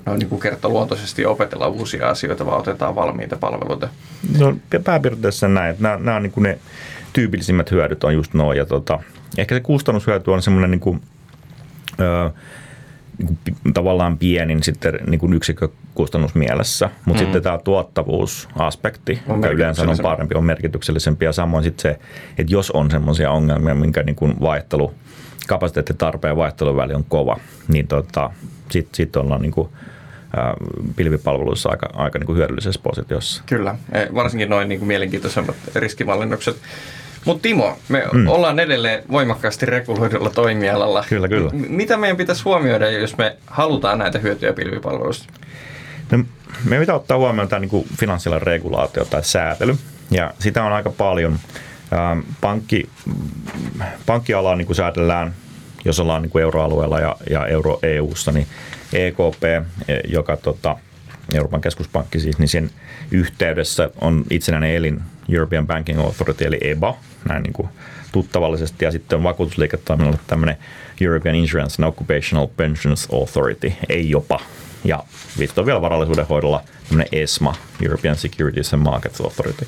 noin 0.07 0.19
niin 0.19 0.29
kuin 0.29 0.41
kertaluontoisesti 0.41 1.27
opetella 1.27 1.69
uusia 1.69 2.09
asioita, 2.09 2.47
vaan 2.47 2.61
otetaan 2.61 2.95
valmiita 2.95 3.37
palveluita. 3.37 3.89
No 4.39 4.57
pääpiirteessä 4.85 5.49
näin, 5.49 5.71
että 5.71 5.83
nämä, 5.83 5.97
nämä 5.97 6.21
niin 6.21 6.33
kuin 6.33 6.43
ne 6.43 6.59
tyypillisimmät 7.13 7.71
hyödyt 7.71 8.05
on 8.05 8.15
just 8.15 8.35
noin 8.35 8.59
ja 8.59 8.67
tota, 8.67 8.99
ehkä 9.39 9.55
se 9.55 9.61
kustannushyöty 9.61 10.31
on 10.31 10.43
semmoinen 10.43 10.71
niin 10.71 10.81
kuin, 10.81 11.01
öö, 12.01 12.31
niin 13.19 13.39
kuin 13.63 13.75
tavallaan 13.75 14.19
pienin 14.19 14.63
sitten 14.63 14.99
niin 15.07 15.21
kuin 15.21 15.33
yksikkökustannus 15.33 16.35
mielessä, 16.35 16.91
mutta 17.05 17.23
mm. 17.23 17.25
sitten 17.25 17.43
tämä 17.43 17.59
tuottavuusaspekti, 17.59 19.23
on 19.29 19.37
joka 19.37 19.49
yleensä 19.49 19.83
on 19.83 19.97
parempi, 20.03 20.35
on 20.35 20.45
merkityksellisempi 20.45 21.25
ja 21.25 21.33
samoin 21.33 21.65
sitten 21.65 21.83
se, 21.83 21.99
että 22.39 22.53
jos 22.53 22.71
on 22.71 22.91
semmoisia 22.91 23.31
ongelmia, 23.31 23.75
minkä 23.75 24.03
niin 24.03 24.17
kuin 24.17 24.41
vaihtelu, 24.41 24.95
kapasiteettitarpeen 25.49 26.37
vaihtelun 26.37 26.77
väli 26.77 26.95
on 26.95 27.05
kova, 27.09 27.37
niin 27.69 27.89
tota, 27.89 28.31
sitten 28.71 28.95
sit 28.95 29.17
ollaan 29.17 29.43
niin 29.43 29.53
kuin, 29.53 29.69
pilvipalveluissa 30.97 31.71
aika, 31.71 31.89
aika 31.93 32.19
niin 32.19 32.27
kuin 32.27 32.39
hyödyllisessä 32.39 32.81
positiossa. 32.83 33.43
Kyllä, 33.47 33.75
e, 33.93 34.07
varsinkin 34.15 34.51
noin 34.51 34.69
niin 34.69 34.79
kuin 34.79 34.87
mielenkiintoisemmat 34.87 35.57
riskimallinnukset. 35.75 36.57
Mutta 37.25 37.43
Timo, 37.43 37.79
me 37.89 38.05
mm. 38.13 38.29
ollaan 38.29 38.59
edelleen 38.59 39.03
voimakkaasti 39.11 39.67
reguloidulla 39.67 40.31
toimialalla. 40.31 41.05
Kyllä, 41.09 41.29
kyllä. 41.29 41.51
M- 41.51 41.65
mitä 41.69 41.97
meidän 41.97 42.17
pitäisi 42.17 42.43
huomioida, 42.45 42.91
jos 42.91 43.17
me 43.19 43.37
halutaan 43.47 43.99
näitä 43.99 44.19
hyötyjä 44.19 44.53
pilvipalveluista? 44.53 45.33
No, 46.11 46.25
meidän 46.65 46.83
pitää 46.83 46.95
ottaa 46.95 47.19
huomioon 47.19 47.49
tämä 47.49 47.61
niin 47.61 47.85
finanssialan 47.97 48.43
regulaatio 48.43 49.05
tai 49.05 49.25
säätely. 49.25 49.77
Ja 50.11 50.35
sitä 50.39 50.65
on 50.65 50.73
aika 50.73 50.91
paljon. 50.91 51.39
Pankki, 52.41 52.89
pankkialaa 54.07 54.57
niin 54.57 54.75
säädellään, 54.75 55.35
jos 55.85 56.01
ollaan 56.01 56.23
niin 56.23 56.31
kuin 56.31 56.43
euroalueella 56.43 57.01
ja, 57.01 57.17
ja 57.31 57.47
euro 57.47 57.79
EUssa, 57.83 58.33
niin 58.33 58.47
EKP, 58.93 59.45
e, 59.45 60.01
joka 60.09 60.37
tota, 60.37 60.77
Euroopan 61.35 61.61
keskuspankki 61.61 62.21
siis, 62.21 62.39
niin 62.39 62.49
sen 62.49 62.71
yhteydessä 63.11 63.91
on 64.01 64.25
itsenäinen 64.31 64.75
elin 64.77 65.01
European 65.29 65.67
Banking 65.67 66.01
Authority 66.01 66.45
eli 66.45 66.59
EBA, 66.61 66.97
näin 67.29 67.43
niin 67.43 67.53
kuin 67.53 67.69
tuttavallisesti, 68.13 68.85
ja 68.85 68.91
sitten 68.91 69.17
on 69.17 69.23
vakuutusliiketoiminnalle 69.23 70.19
tämmöinen 70.27 70.57
European 71.01 71.35
Insurance 71.35 71.83
and 71.83 71.89
Occupational 71.89 72.47
Pensions 72.47 73.09
Authority, 73.13 73.73
ei 73.89 74.11
jopa. 74.11 74.41
Ja 74.85 75.05
sitten 75.39 75.63
on 75.63 75.67
vielä 75.67 75.81
varallisuuden 75.81 76.27
hoidolla 76.27 76.63
tämmöinen 76.89 77.09
ESMA, 77.13 77.55
European 77.83 78.17
Securities 78.17 78.75
and 78.75 78.83
Markets 78.83 79.21
Authority. 79.21 79.67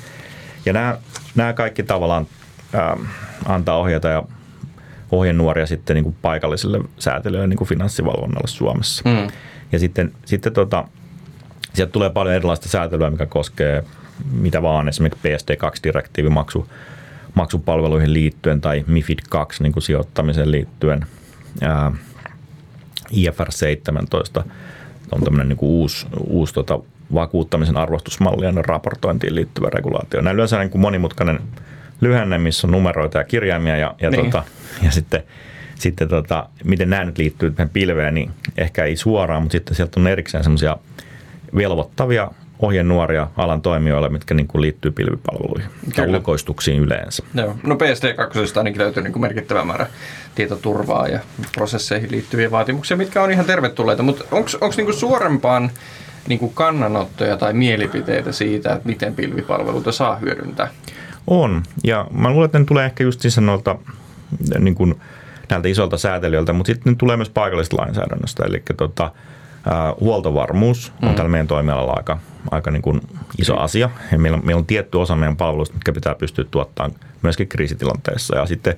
Ja 0.65 0.73
nämä, 0.73 0.97
nämä 1.35 1.53
kaikki 1.53 1.83
tavallaan 1.83 2.27
ähm, 2.75 3.01
antaa 3.45 3.77
ohjeita 3.77 4.07
ja 4.07 4.23
ohjenuoria 5.11 5.67
sitten 5.67 5.95
niin 5.95 6.03
kuin 6.03 6.15
paikallisille 6.21 6.79
säätelyille 6.99 7.47
niin 7.47 7.57
kuin 7.57 7.67
finanssivalvonnalle 7.67 8.47
Suomessa. 8.47 9.09
Mm. 9.09 9.27
Ja 9.71 9.79
sitten, 9.79 10.11
sitten 10.25 10.53
tota, 10.53 10.87
sieltä 11.73 11.91
tulee 11.91 12.09
paljon 12.09 12.35
erilaista 12.35 12.69
säätelyä, 12.69 13.09
mikä 13.09 13.25
koskee 13.25 13.83
mitä 14.31 14.61
vaan, 14.61 14.87
esimerkiksi 14.87 15.27
PSD2-direktiivi 15.27 16.29
maksu, 16.29 16.69
maksupalveluihin 17.33 18.13
liittyen 18.13 18.61
tai 18.61 18.83
MIFID 18.87 19.19
2 19.29 19.63
niin 19.63 19.73
kuin 19.73 19.83
sijoittamiseen 19.83 20.51
liittyen. 20.51 21.05
Ää, 21.61 21.91
IFR 23.11 23.51
17 23.51 24.43
on 25.11 25.23
tämmöinen 25.23 25.49
niin 25.49 25.57
uusi, 25.61 26.07
uusi 26.27 26.53
tota, 26.53 26.79
vakuuttamisen 27.13 27.77
arvostusmallien 27.77 28.65
raportointiin 28.65 29.35
liittyvä 29.35 29.69
regulaatio. 29.69 30.21
Näin 30.21 30.35
yleensä 30.35 30.59
niin 30.59 30.69
kuin 30.69 30.81
monimutkainen 30.81 31.39
lyhenne, 32.01 32.37
missä 32.37 32.67
on 32.67 32.71
numeroita 32.71 33.17
ja 33.17 33.23
kirjaimia 33.23 33.77
ja, 33.77 33.95
ja, 34.01 34.09
niin. 34.09 34.25
tota, 34.25 34.43
ja 34.81 34.91
sitten, 34.91 35.23
sitten 35.75 36.07
tota, 36.07 36.49
miten 36.63 36.89
nämä 36.89 37.05
nyt 37.05 37.17
liittyy 37.17 37.51
tähän 37.51 37.69
pilveen, 37.69 38.13
niin 38.13 38.31
ehkä 38.57 38.85
ei 38.85 38.95
suoraan, 38.95 39.41
mutta 39.41 39.51
sitten 39.51 39.75
sieltä 39.75 39.99
on 39.99 40.07
erikseen 40.07 40.43
semmoisia 40.43 40.77
velvoittavia 41.55 42.31
ohjenuoria 42.59 43.27
alan 43.37 43.61
toimijoille, 43.61 44.09
mitkä 44.09 44.33
niin 44.33 44.47
kuin 44.47 44.61
liittyy 44.61 44.91
pilvipalveluihin 44.91 45.69
ja 45.97 46.03
ulkoistuksiin 46.03 46.79
yleensä. 46.79 47.23
Joo. 47.33 47.55
No 47.63 47.75
PSD2 47.75 48.57
ainakin 48.57 48.81
löytyy 48.81 49.03
niin 49.03 49.13
kuin 49.13 49.21
merkittävä 49.21 49.65
määrä 49.65 49.87
tietoturvaa 50.35 51.07
ja 51.07 51.19
prosesseihin 51.55 52.11
liittyviä 52.11 52.51
vaatimuksia, 52.51 52.97
mitkä 52.97 53.23
on 53.23 53.31
ihan 53.31 53.45
tervetulleita, 53.45 54.03
mutta 54.03 54.23
onko 54.31 54.73
niin 54.77 54.93
suorempaan 54.93 55.71
niin 56.27 56.39
kuin 56.39 56.53
kannanottoja 56.53 57.37
tai 57.37 57.53
mielipiteitä 57.53 58.31
siitä, 58.31 58.73
että 58.73 58.87
miten 58.87 59.15
pilvipalveluita 59.15 59.91
saa 59.91 60.15
hyödyntää? 60.15 60.69
On, 61.27 61.63
ja 61.83 62.07
mä 62.11 62.29
luulen, 62.29 62.45
että 62.45 62.59
ne 62.59 62.65
tulee 62.65 62.85
ehkä 62.85 63.03
just 63.03 63.21
siis 63.21 63.37
noilta 63.37 63.75
niin 64.59 64.75
kuin 64.75 64.95
näiltä 65.49 65.67
isolta 65.67 65.97
säätelijöiltä, 65.97 66.53
mutta 66.53 66.73
sitten 66.73 66.93
ne 66.93 66.97
tulee 66.97 67.17
myös 67.17 67.29
paikallisesta 67.29 67.77
lainsäädännöstä, 67.77 68.43
eli 68.45 68.63
tota, 68.77 69.11
huoltovarmuus 69.99 70.93
on 71.01 71.09
mm. 71.09 71.15
tällä 71.15 71.29
meidän 71.29 71.47
toimialalla 71.47 71.93
aika, 71.93 72.17
aika 72.51 72.71
niin 72.71 72.81
kuin 72.81 73.01
iso 73.37 73.57
asia. 73.57 73.89
Ja 74.11 74.19
meillä, 74.19 74.37
on, 74.37 74.45
meillä 74.45 74.59
on 74.59 74.65
tietty 74.65 74.97
osa 74.97 75.15
meidän 75.15 75.37
palveluista, 75.37 75.75
mitkä 75.75 75.93
pitää 75.93 76.15
pystyä 76.15 76.45
tuottamaan 76.51 76.93
myöskin 77.21 77.47
kriisitilanteessa. 77.47 78.37
Ja 78.37 78.45
sitten, 78.45 78.75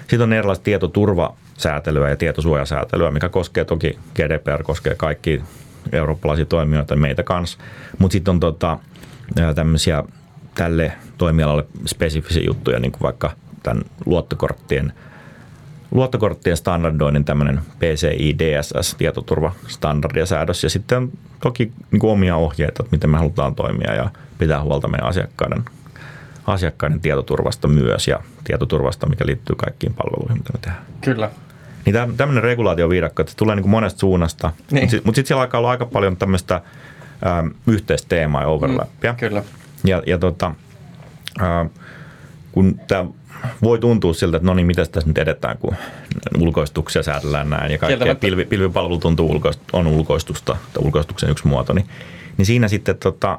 sitten 0.00 0.22
on 0.22 0.32
erilaista 0.32 0.64
tietoturvasäätelyä 0.64 2.08
ja 2.08 2.16
tietosuojasäätelyä, 2.16 3.10
mikä 3.10 3.28
koskee 3.28 3.64
toki 3.64 3.98
GDPR, 4.14 4.62
koskee 4.62 4.94
kaikki 4.94 5.42
eurooppalaisia 5.92 6.46
toimijoita, 6.46 6.96
meitä 6.96 7.22
kanssa. 7.22 7.58
Mutta 7.98 8.12
sitten 8.12 8.32
on 8.32 8.40
tota, 8.40 8.78
tämmöisiä 9.54 10.04
tälle 10.54 10.92
toimialalle 11.18 11.66
spesifisiä 11.86 12.42
juttuja, 12.46 12.80
niin 12.80 12.92
kuin 12.92 13.02
vaikka 13.02 13.32
tämän 13.62 13.84
luottokorttien– 14.06 14.92
luottokorttien 15.90 16.56
standardoinnin 16.56 17.24
tämmöinen 17.24 17.60
PCI 17.78 18.36
DSS, 18.38 18.94
tietoturvastandardi 18.94 20.18
ja 20.18 20.26
säädös. 20.26 20.62
Ja 20.62 20.70
sitten 20.70 21.12
toki 21.40 21.72
niin 21.90 22.00
kuin 22.00 22.10
omia 22.10 22.36
ohjeita, 22.36 22.82
että 22.82 22.96
miten 22.96 23.10
me 23.10 23.18
halutaan 23.18 23.54
toimia 23.54 23.94
ja 23.94 24.10
pitää 24.38 24.62
huolta 24.62 24.88
meidän 24.88 25.08
asiakkaiden, 25.08 25.64
asiakkaiden 26.46 27.00
tietoturvasta 27.00 27.68
myös 27.68 28.08
ja 28.08 28.20
tietoturvasta, 28.44 29.08
mikä 29.08 29.26
liittyy 29.26 29.56
kaikkiin 29.56 29.94
palveluihin, 29.94 30.36
mitä 30.36 30.52
me 30.52 30.58
tehdään. 30.60 30.86
Kyllä. 31.00 31.30
Niin 31.86 32.16
tämmöinen 32.16 32.42
regulaatioviidakko, 32.42 33.22
että 33.22 33.30
se 33.30 33.36
tulee 33.36 33.56
niin 33.56 33.62
kuin 33.62 33.70
monesta 33.70 34.00
suunnasta, 34.00 34.52
niin. 34.70 34.82
mutta 34.82 34.90
sitten 34.90 35.14
sit 35.14 35.26
siellä 35.26 35.42
alkaa 35.42 35.58
olla 35.58 35.70
aika 35.70 35.86
paljon 35.86 36.16
tämmöistä 36.16 36.60
ähm, 37.26 37.46
yhteistä 37.66 38.08
teemaa 38.08 38.42
ja 38.42 38.48
overlappia. 38.48 39.12
Mm, 39.12 39.16
kyllä. 39.16 39.42
Ja, 39.84 40.02
ja 40.06 40.18
tota, 40.18 40.54
äh, 41.42 41.70
kun 42.52 42.80
tämä 42.88 43.04
voi 43.62 43.78
tuntua 43.78 44.14
siltä, 44.14 44.36
että 44.36 44.46
no 44.46 44.54
niin, 44.54 44.66
miten 44.66 44.90
tässä 44.90 45.08
nyt 45.08 45.18
edetään, 45.18 45.58
kun 45.58 45.74
ulkoistuksia 46.38 47.02
säädellään 47.02 47.50
näin 47.50 47.72
ja 47.72 47.78
kaikkea 47.78 48.14
pilvi, 48.14 48.44
pilvipalvelu 48.44 48.98
tuntuu 48.98 49.30
ulkoist, 49.30 49.60
on 49.72 49.86
ulkoistusta 49.86 50.56
tai 50.72 50.84
ulkoistuksen 50.84 51.30
yksi 51.30 51.46
muoto, 51.46 51.72
niin, 51.72 51.86
niin 52.36 52.46
siinä 52.46 52.68
sitten 52.68 52.98
tota, 52.98 53.38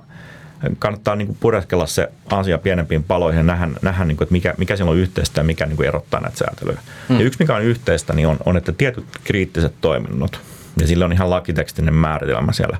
kannattaa 0.80 1.16
niin 1.16 1.38
pureskella 1.40 1.88
se 1.88 2.12
asia 2.30 2.58
pienempiin 2.58 3.04
paloihin 3.04 3.38
ja 3.38 3.44
nähdä, 3.44 3.68
nähdä 3.82 4.06
niin 4.06 4.18
kuin, 4.18 4.26
että 4.26 4.34
mikä, 4.34 4.54
mikä 4.58 4.76
siellä 4.76 4.92
on 4.92 4.98
yhteistä 4.98 5.40
ja 5.40 5.44
mikä 5.44 5.66
niin 5.66 5.78
kuin 5.78 5.88
erottaa 5.88 6.20
näitä 6.20 6.38
säätelyjä. 6.38 6.80
Hmm. 7.10 7.20
Ja 7.20 7.26
yksi, 7.26 7.40
mikä 7.40 7.56
on 7.56 7.62
yhteistä, 7.62 8.14
niin 8.14 8.28
on, 8.28 8.38
on, 8.46 8.58
että 8.58 8.72
tietyt 8.72 9.06
kriittiset 9.24 9.74
toiminnot, 9.82 10.42
ja 10.82 10.88
sillä 10.88 11.06
on 11.06 11.14
ihan 11.14 11.30
lakitekstinen 11.30 11.94
määritelmä 11.94 12.52
siellä, 12.52 12.78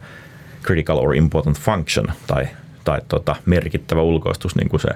critical 0.64 0.98
or 0.98 1.16
important 1.16 1.60
function, 1.60 2.08
tai, 2.28 2.48
tai 2.84 3.02
tota, 3.08 3.36
merkittävä 3.46 4.02
ulkoistus, 4.02 4.56
niin 4.56 4.70
kuin 4.70 4.80
se 4.80 4.90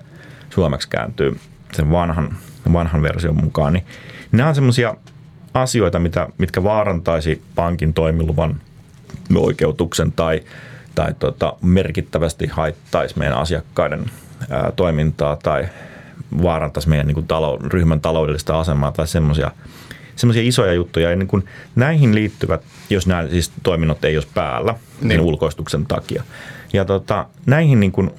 suomeksi 0.50 0.90
kääntyy, 0.90 1.40
sen 1.74 1.92
vanhan, 1.92 2.38
vanhan 2.74 3.02
version 3.02 3.44
mukaan, 3.44 3.74
niin 3.74 3.86
nämä 4.32 4.50
on 4.50 4.56
semmoisia 4.56 4.96
asioita, 5.54 6.00
mitä, 6.00 6.28
mitkä 6.38 6.64
vaarantaisi 6.64 7.42
pankin 7.56 7.94
toimiluvan 7.94 8.62
oikeutuksen 9.36 10.12
tai, 10.12 10.42
tai 10.96 11.14
tota, 11.20 11.54
merkittävästi 11.62 12.48
haittaisi 12.48 13.20
meidän 13.20 13.38
asiakkaiden 13.38 14.06
ää, 14.50 14.72
toimintaa 14.76 15.36
tai 15.44 15.68
vaarantaisi 16.44 16.90
meidän 16.90 17.08
niin 17.08 17.16
kuin 17.16 17.28
talo, 17.28 17.60
ryhmän 17.64 18.02
taloudellista 18.02 18.60
asemaa 18.60 18.92
tai 18.92 19.08
semmoisia 19.08 19.52
semmoisia 20.16 20.44
isoja 20.44 20.74
juttuja. 20.74 21.10
Ja 21.10 21.16
niin 21.16 21.28
kuin 21.28 21.46
näihin 21.76 22.16
liittyvät, 22.16 22.62
jos 22.90 23.08
nämä 23.08 23.28
siis 23.28 23.52
toiminnot 23.64 24.06
ei 24.06 24.18
olisi 24.18 24.30
päällä, 24.34 24.76
niin, 25.02 25.08
niin 25.08 25.22
ulkoistuksen 25.22 25.86
takia. 25.86 26.24
Ja 26.74 26.86
tota, 26.86 27.26
näihin 27.46 27.80
niin 27.80 27.92
kuin, 27.92 28.12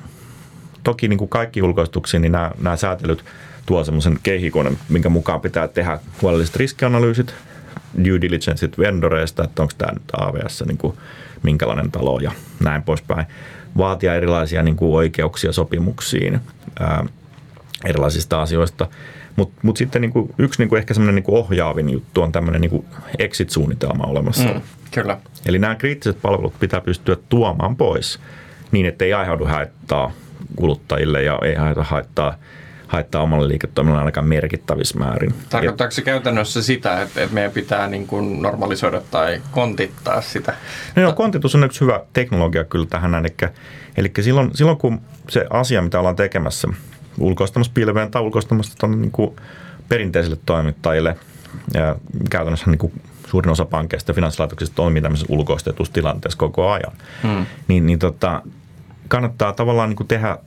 toki 0.85 1.09
niin 1.09 1.19
kuin 1.19 1.29
kaikki 1.29 1.63
ulkoistuksiin, 1.63 2.23
niin 2.23 2.33
nämä, 2.33 2.51
nämä 2.59 2.77
säätelyt– 2.77 3.25
tuo 3.67 3.85
semmoisen 3.85 4.19
kehikon, 4.23 4.79
minkä 4.89 5.09
mukaan 5.09 5.41
pitää 5.41 5.69
tehdä 5.69 5.99
huolelliset 6.23 6.57
riskianalyysit, 6.57 7.35
due 8.05 8.21
diligenceit 8.21 8.79
vendoreista, 8.79 9.45
että 9.45 9.63
onko 9.63 9.75
tämä 9.79 9.93
nyt 9.93 10.03
AVS 10.13 10.65
niin 10.67 10.79
kuin, 10.79 10.97
minkälainen 11.43 11.91
talo 11.91 12.19
ja 12.21 12.33
näin 12.61 12.83
poispäin. 12.83 13.27
Vaatia 13.77 14.15
erilaisia 14.15 14.63
niin 14.63 14.77
kuin 14.77 14.95
oikeuksia 14.95 15.53
sopimuksiin 15.53 16.41
ää, 16.81 17.07
erilaisista 17.85 18.43
asioista. 18.43 18.87
Mutta 19.37 19.61
mut 19.63 19.77
sitten 19.77 20.03
niin 20.03 20.13
kuin, 20.13 20.35
yksi 20.39 20.63
niin 20.63 20.69
kuin 20.69 20.79
ehkä 20.79 20.95
semmoinen 20.95 21.15
niin 21.15 21.35
ohjaavin 21.35 21.91
juttu 21.91 22.23
on 22.23 22.33
tämmöinen 22.33 22.61
niin 22.61 22.85
exit-suunnitelma 23.19 24.05
olemassa. 24.05 24.49
Mm, 24.49 24.61
kyllä. 24.91 25.19
Eli 25.47 25.59
nämä 25.59 25.75
kriittiset 25.75 26.23
palvelut 26.23 26.59
pitää 26.61 26.81
pystyä 26.81 27.17
tuomaan 27.29 27.77
pois 27.77 28.19
niin, 28.73 28.87
että 28.87 29.05
ei 29.05 29.13
aiheudu 29.13 29.45
haittaa 29.45 30.13
kuluttajille 30.57 31.23
ja 31.23 31.39
ei 31.43 31.57
aiheuta 31.57 31.83
haittaa 31.83 32.35
haittaa 32.89 33.23
omalle 33.23 33.49
liiketoiminnalle 33.49 34.03
ainakaan 34.03 34.27
merkittävissä 34.27 34.99
määrin. 34.99 35.35
Tarkoittaako 35.51 35.91
se 35.91 36.03
käytännössä 36.03 36.63
sitä, 36.63 37.03
että, 37.03 37.23
että 37.23 37.35
meidän 37.35 37.53
pitää 37.53 37.87
niin 37.87 38.07
kuin 38.07 38.43
normalisoida 38.43 39.03
tai 39.11 39.43
kontittaa 39.51 40.21
sitä? 40.21 40.55
No 40.97 41.03
joo, 41.03 41.13
kontitus 41.13 41.55
on 41.55 41.65
yksi 41.65 41.81
hyvä 41.81 42.01
teknologia 42.13 42.65
kyllä 42.65 42.87
tähän. 42.87 43.15
Eli, 43.15 43.35
eli 43.97 44.13
silloin, 44.21 44.51
silloin 44.55 44.79
kun 44.79 45.01
se 45.29 45.47
asia, 45.51 45.83
mitä 45.83 45.99
ollaan 45.99 46.17
tekemässä, 46.17 46.69
ulkoistamassa 47.19 47.73
pilveen 47.75 48.11
tai 48.11 48.23
ulkoistamassa 48.23 48.79
tuonne 48.79 48.97
niin 48.97 49.13
kuin 49.13 49.37
perinteisille 49.89 50.39
toimittajille, 50.47 51.17
ja 51.75 51.97
käytännössä 52.31 52.71
niin 52.71 52.79
kuin 52.79 52.93
suurin 53.29 53.53
osa 53.53 53.65
pankeista 53.65 54.11
ja 54.11 54.15
finanssilaitoksista 54.15 54.75
toimii 54.75 55.03
tämmöisessä 55.03 55.33
ulkoistetussa 55.33 55.93
tilanteessa 55.93 56.39
koko 56.39 56.71
ajan, 56.71 56.93
hmm. 57.23 57.47
niin, 57.69 57.87
niin 57.87 57.99
tota, 57.99 58.43
kannattaa 59.09 59.53
tavallaan 59.53 59.89
niin 59.89 59.97
kuin 59.97 60.07
tehdä 60.07 60.39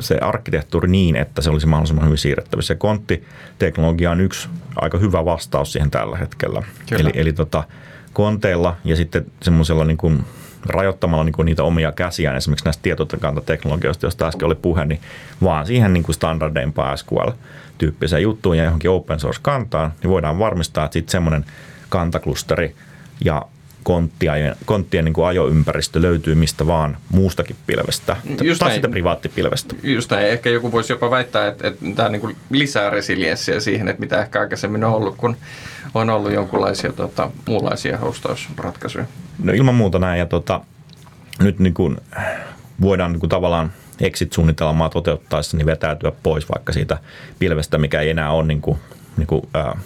se 0.00 0.18
arkkitehtuuri 0.18 0.88
niin, 0.88 1.16
että 1.16 1.42
se 1.42 1.50
olisi 1.50 1.66
mahdollisimman 1.66 2.04
hyvin 2.04 2.18
siirrettävissä. 2.18 2.74
Ja 2.74 2.78
konttiteknologia 2.78 4.10
on 4.10 4.20
yksi 4.20 4.48
aika 4.76 4.98
hyvä 4.98 5.24
vastaus 5.24 5.72
siihen 5.72 5.90
tällä 5.90 6.16
hetkellä. 6.16 6.62
Kyllä. 6.88 7.00
Eli, 7.00 7.10
eli 7.14 7.32
tota, 7.32 7.64
konteilla 8.12 8.76
ja 8.84 8.96
sitten 8.96 9.26
semmoisella 9.42 9.84
niin 9.84 9.96
kuin 9.96 10.24
rajoittamalla 10.66 11.24
niin 11.24 11.32
kuin 11.32 11.46
niitä 11.46 11.62
omia 11.62 11.92
käsiään 11.92 12.36
esimerkiksi 12.36 12.64
näistä 12.64 12.82
tietokantateknologioista, 12.82 14.06
joista 14.06 14.26
äsken 14.26 14.46
oli 14.46 14.54
puhe, 14.54 14.84
niin 14.84 15.00
vaan 15.42 15.66
siihen 15.66 15.92
niin 15.92 16.02
kuin 16.02 16.14
standardeimpaan 16.14 16.98
SQL-tyyppiseen 16.98 18.22
juttuun 18.22 18.58
ja 18.58 18.64
johonkin 18.64 18.90
open 18.90 19.20
source 19.20 19.40
kantaan, 19.42 19.92
niin 20.02 20.10
voidaan 20.10 20.38
varmistaa, 20.38 20.84
että 20.84 20.92
sitten 20.92 21.12
semmoinen 21.12 21.44
kantaklusteri 21.88 22.74
ja 23.24 23.42
konttien, 23.86 24.56
konttien 24.64 25.04
niin 25.04 25.12
kuin 25.12 25.26
ajoympäristö 25.26 26.02
löytyy 26.02 26.34
mistä 26.34 26.66
vaan 26.66 26.96
muustakin 27.08 27.56
pilvestä, 27.66 28.16
just 28.42 28.58
tai 28.58 28.74
sitä 28.74 28.88
privaattipilvestä. 28.88 29.74
Just 29.82 30.10
näin. 30.10 30.26
Ehkä 30.26 30.50
joku 30.50 30.72
voisi 30.72 30.92
jopa 30.92 31.10
väittää, 31.10 31.46
että, 31.46 31.68
että 31.68 31.84
tämä 31.96 32.08
niin 32.08 32.20
kuin 32.20 32.36
lisää 32.50 32.90
resilienssiä 32.90 33.60
siihen, 33.60 33.88
että 33.88 34.00
mitä 34.00 34.20
ehkä 34.20 34.40
aikaisemmin 34.40 34.84
on 34.84 34.94
ollut, 34.94 35.16
kun 35.16 35.36
on 35.94 36.10
ollut 36.10 36.32
jonkinlaisia 36.32 36.92
tota, 36.92 37.30
muunlaisia 37.48 37.98
hostausratkaisuja. 37.98 39.04
No 39.38 39.52
ilman 39.52 39.74
muuta 39.74 39.98
näin. 39.98 40.18
Ja 40.18 40.26
tota, 40.26 40.60
nyt 41.40 41.58
niin 41.58 41.74
kuin 41.74 41.96
voidaan 42.80 43.12
niin 43.12 43.20
kuin 43.20 43.30
tavallaan 43.30 43.72
exit-suunnitelmaa 44.00 44.88
toteuttaessa 44.88 45.56
niin 45.56 45.66
vetäytyä 45.66 46.12
pois 46.22 46.48
vaikka 46.54 46.72
siitä 46.72 46.98
pilvestä, 47.38 47.78
mikä 47.78 48.00
ei 48.00 48.10
enää 48.10 48.30
ole 48.30 48.46
niin 48.46 48.60
kuin, 48.60 48.78
niin 49.16 49.26
kuin, 49.26 49.42
ää, 49.54 49.76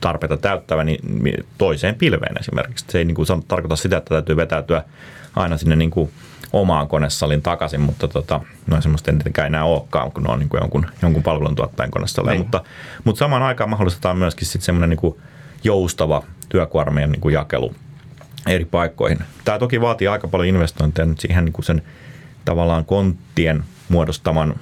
tarpeita 0.00 0.36
täyttävä 0.36 0.84
niin 0.84 1.44
toiseen 1.58 1.94
pilveen 1.94 2.40
esimerkiksi. 2.40 2.84
Se 2.88 2.98
ei 2.98 3.04
niin 3.04 3.14
kuin 3.14 3.26
tarkoita 3.48 3.76
sitä, 3.76 3.96
että 3.96 4.14
täytyy 4.14 4.36
vetäytyä 4.36 4.84
aina 5.36 5.56
sinne 5.56 5.76
niin 5.76 5.90
kuin 5.90 6.10
omaan 6.52 6.88
konesalin 6.88 7.42
takaisin, 7.42 7.80
mutta 7.80 8.08
tota, 8.08 8.40
no 8.66 8.80
semmoista 8.80 9.10
ei 9.10 9.16
tietenkään 9.16 9.46
enää 9.46 9.64
olekaan, 9.64 10.12
kun 10.12 10.22
ne 10.22 10.32
on 10.32 10.38
niin 10.38 10.48
kuin 10.48 10.60
jonkun, 10.60 10.86
jonkun 11.02 11.22
palveluntuottajan 11.22 11.90
konesalilla. 11.90 12.32
Niin. 12.32 12.40
Mutta, 12.40 12.64
mutta 13.04 13.18
samaan 13.18 13.42
aikaan 13.42 13.70
mahdollistetaan 13.70 14.18
myöskin 14.18 14.46
sitten 14.46 14.62
semmoinen 14.62 14.90
niin 14.90 14.98
kuin 14.98 15.16
joustava 15.64 16.22
työkuormien 16.48 17.12
niin 17.12 17.20
kuin 17.20 17.32
jakelu 17.32 17.74
eri 18.46 18.64
paikkoihin. 18.64 19.18
Tämä 19.44 19.58
toki 19.58 19.80
vaatii 19.80 20.08
aika 20.08 20.28
paljon 20.28 20.48
investointeja 20.48 21.06
nyt 21.06 21.20
siihen 21.20 21.44
niin 21.44 21.52
kuin 21.52 21.64
sen 21.64 21.82
tavallaan 22.44 22.84
konttien 22.84 23.64
muodostaman 23.88 24.54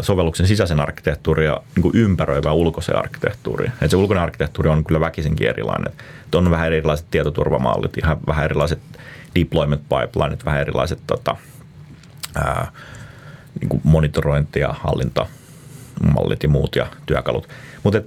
sovelluksen 0.00 0.46
sisäisen 0.46 0.80
arkkitehtuurin 0.80 1.46
ja 1.46 1.60
niin 1.76 1.90
ympäröivää 1.94 2.52
ulkoisen 2.52 2.96
arkkitehtuurin. 2.96 3.72
Et 3.82 3.90
se 3.90 3.96
ulkoinen 3.96 4.22
arkkitehtuuri 4.22 4.70
on 4.70 4.84
kyllä 4.84 5.00
väkisinkin 5.00 5.48
erilainen. 5.48 5.92
Et 6.26 6.34
on 6.34 6.50
vähän 6.50 6.66
erilaiset 6.66 7.06
tietoturvamallit, 7.10 7.98
ihan 7.98 8.18
vähän 8.26 8.44
erilaiset 8.44 8.78
deployment 9.34 9.82
pipelineit, 9.82 10.44
vähän 10.44 10.60
erilaiset 10.60 10.98
tota, 11.06 11.36
ää, 12.34 12.72
niin 13.60 13.80
monitorointi- 13.84 14.60
ja 14.60 14.74
hallintamallit 14.80 16.42
ja 16.42 16.48
muut 16.48 16.76
ja 16.76 16.86
työkalut. 17.06 17.48
Mutta 17.82 18.00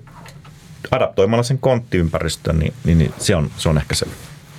adaptoimalla 0.91 1.43
sen 1.43 1.59
konttiympäristön, 1.59 2.59
niin, 2.59 2.73
niin, 2.83 2.97
niin 2.97 3.13
se, 3.17 3.35
on, 3.35 3.51
se 3.57 3.69
on 3.69 3.77
ehkä 3.77 3.95
se 3.95 4.05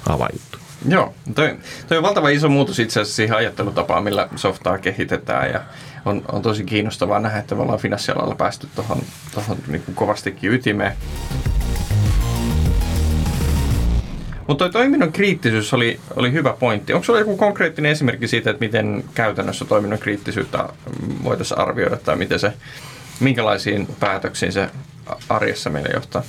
avainjuttu. 0.09 0.59
Joo, 0.89 1.15
toi, 1.35 1.57
toi 1.89 1.97
on 1.97 2.03
valtava 2.03 2.29
iso 2.29 2.49
muutos 2.49 2.79
itse 2.79 3.01
asiassa 3.01 3.17
siihen 3.17 3.37
ajattelutapaan, 3.37 4.05
millä 4.05 4.29
softaa 4.37 4.79
kehitetään 4.79 5.51
ja 5.51 5.61
on, 6.05 6.23
on 6.33 6.43
tosi 6.43 6.65
kiinnostavaa 6.65 7.21
nähdä, 7.21 7.39
että 7.39 7.55
me 7.55 7.63
ollaan 7.63 7.79
finanssialalla 7.79 8.35
päästy 8.35 8.69
tuohon 8.75 8.99
niin 9.67 9.83
kovastikin 9.95 10.53
ytimeen. 10.53 10.93
Mutta 14.47 14.65
tuo 14.65 14.73
toiminnon 14.73 15.13
kriittisyys 15.13 15.75
oli, 15.75 16.01
oli 16.17 16.33
hyvä 16.33 16.53
pointti. 16.53 16.93
Onko 16.93 17.05
sulla 17.05 17.19
joku 17.19 17.37
konkreettinen 17.37 17.93
esimerkki 17.93 18.29
siitä, 18.29 18.51
että 18.51 18.65
miten 18.65 19.05
käytännössä 19.15 19.65
toiminnon 19.65 19.99
kriittisyyttä 19.99 20.69
voitaisiin 21.25 21.59
arvioida 21.59 21.97
tai 21.97 22.17
miten 22.17 22.39
se, 22.39 22.53
minkälaisiin 23.21 23.89
päätöksiin 24.01 24.53
se 24.53 24.71
arjessa 25.29 25.71
meille 25.71 25.89
johtaa? 25.95 26.23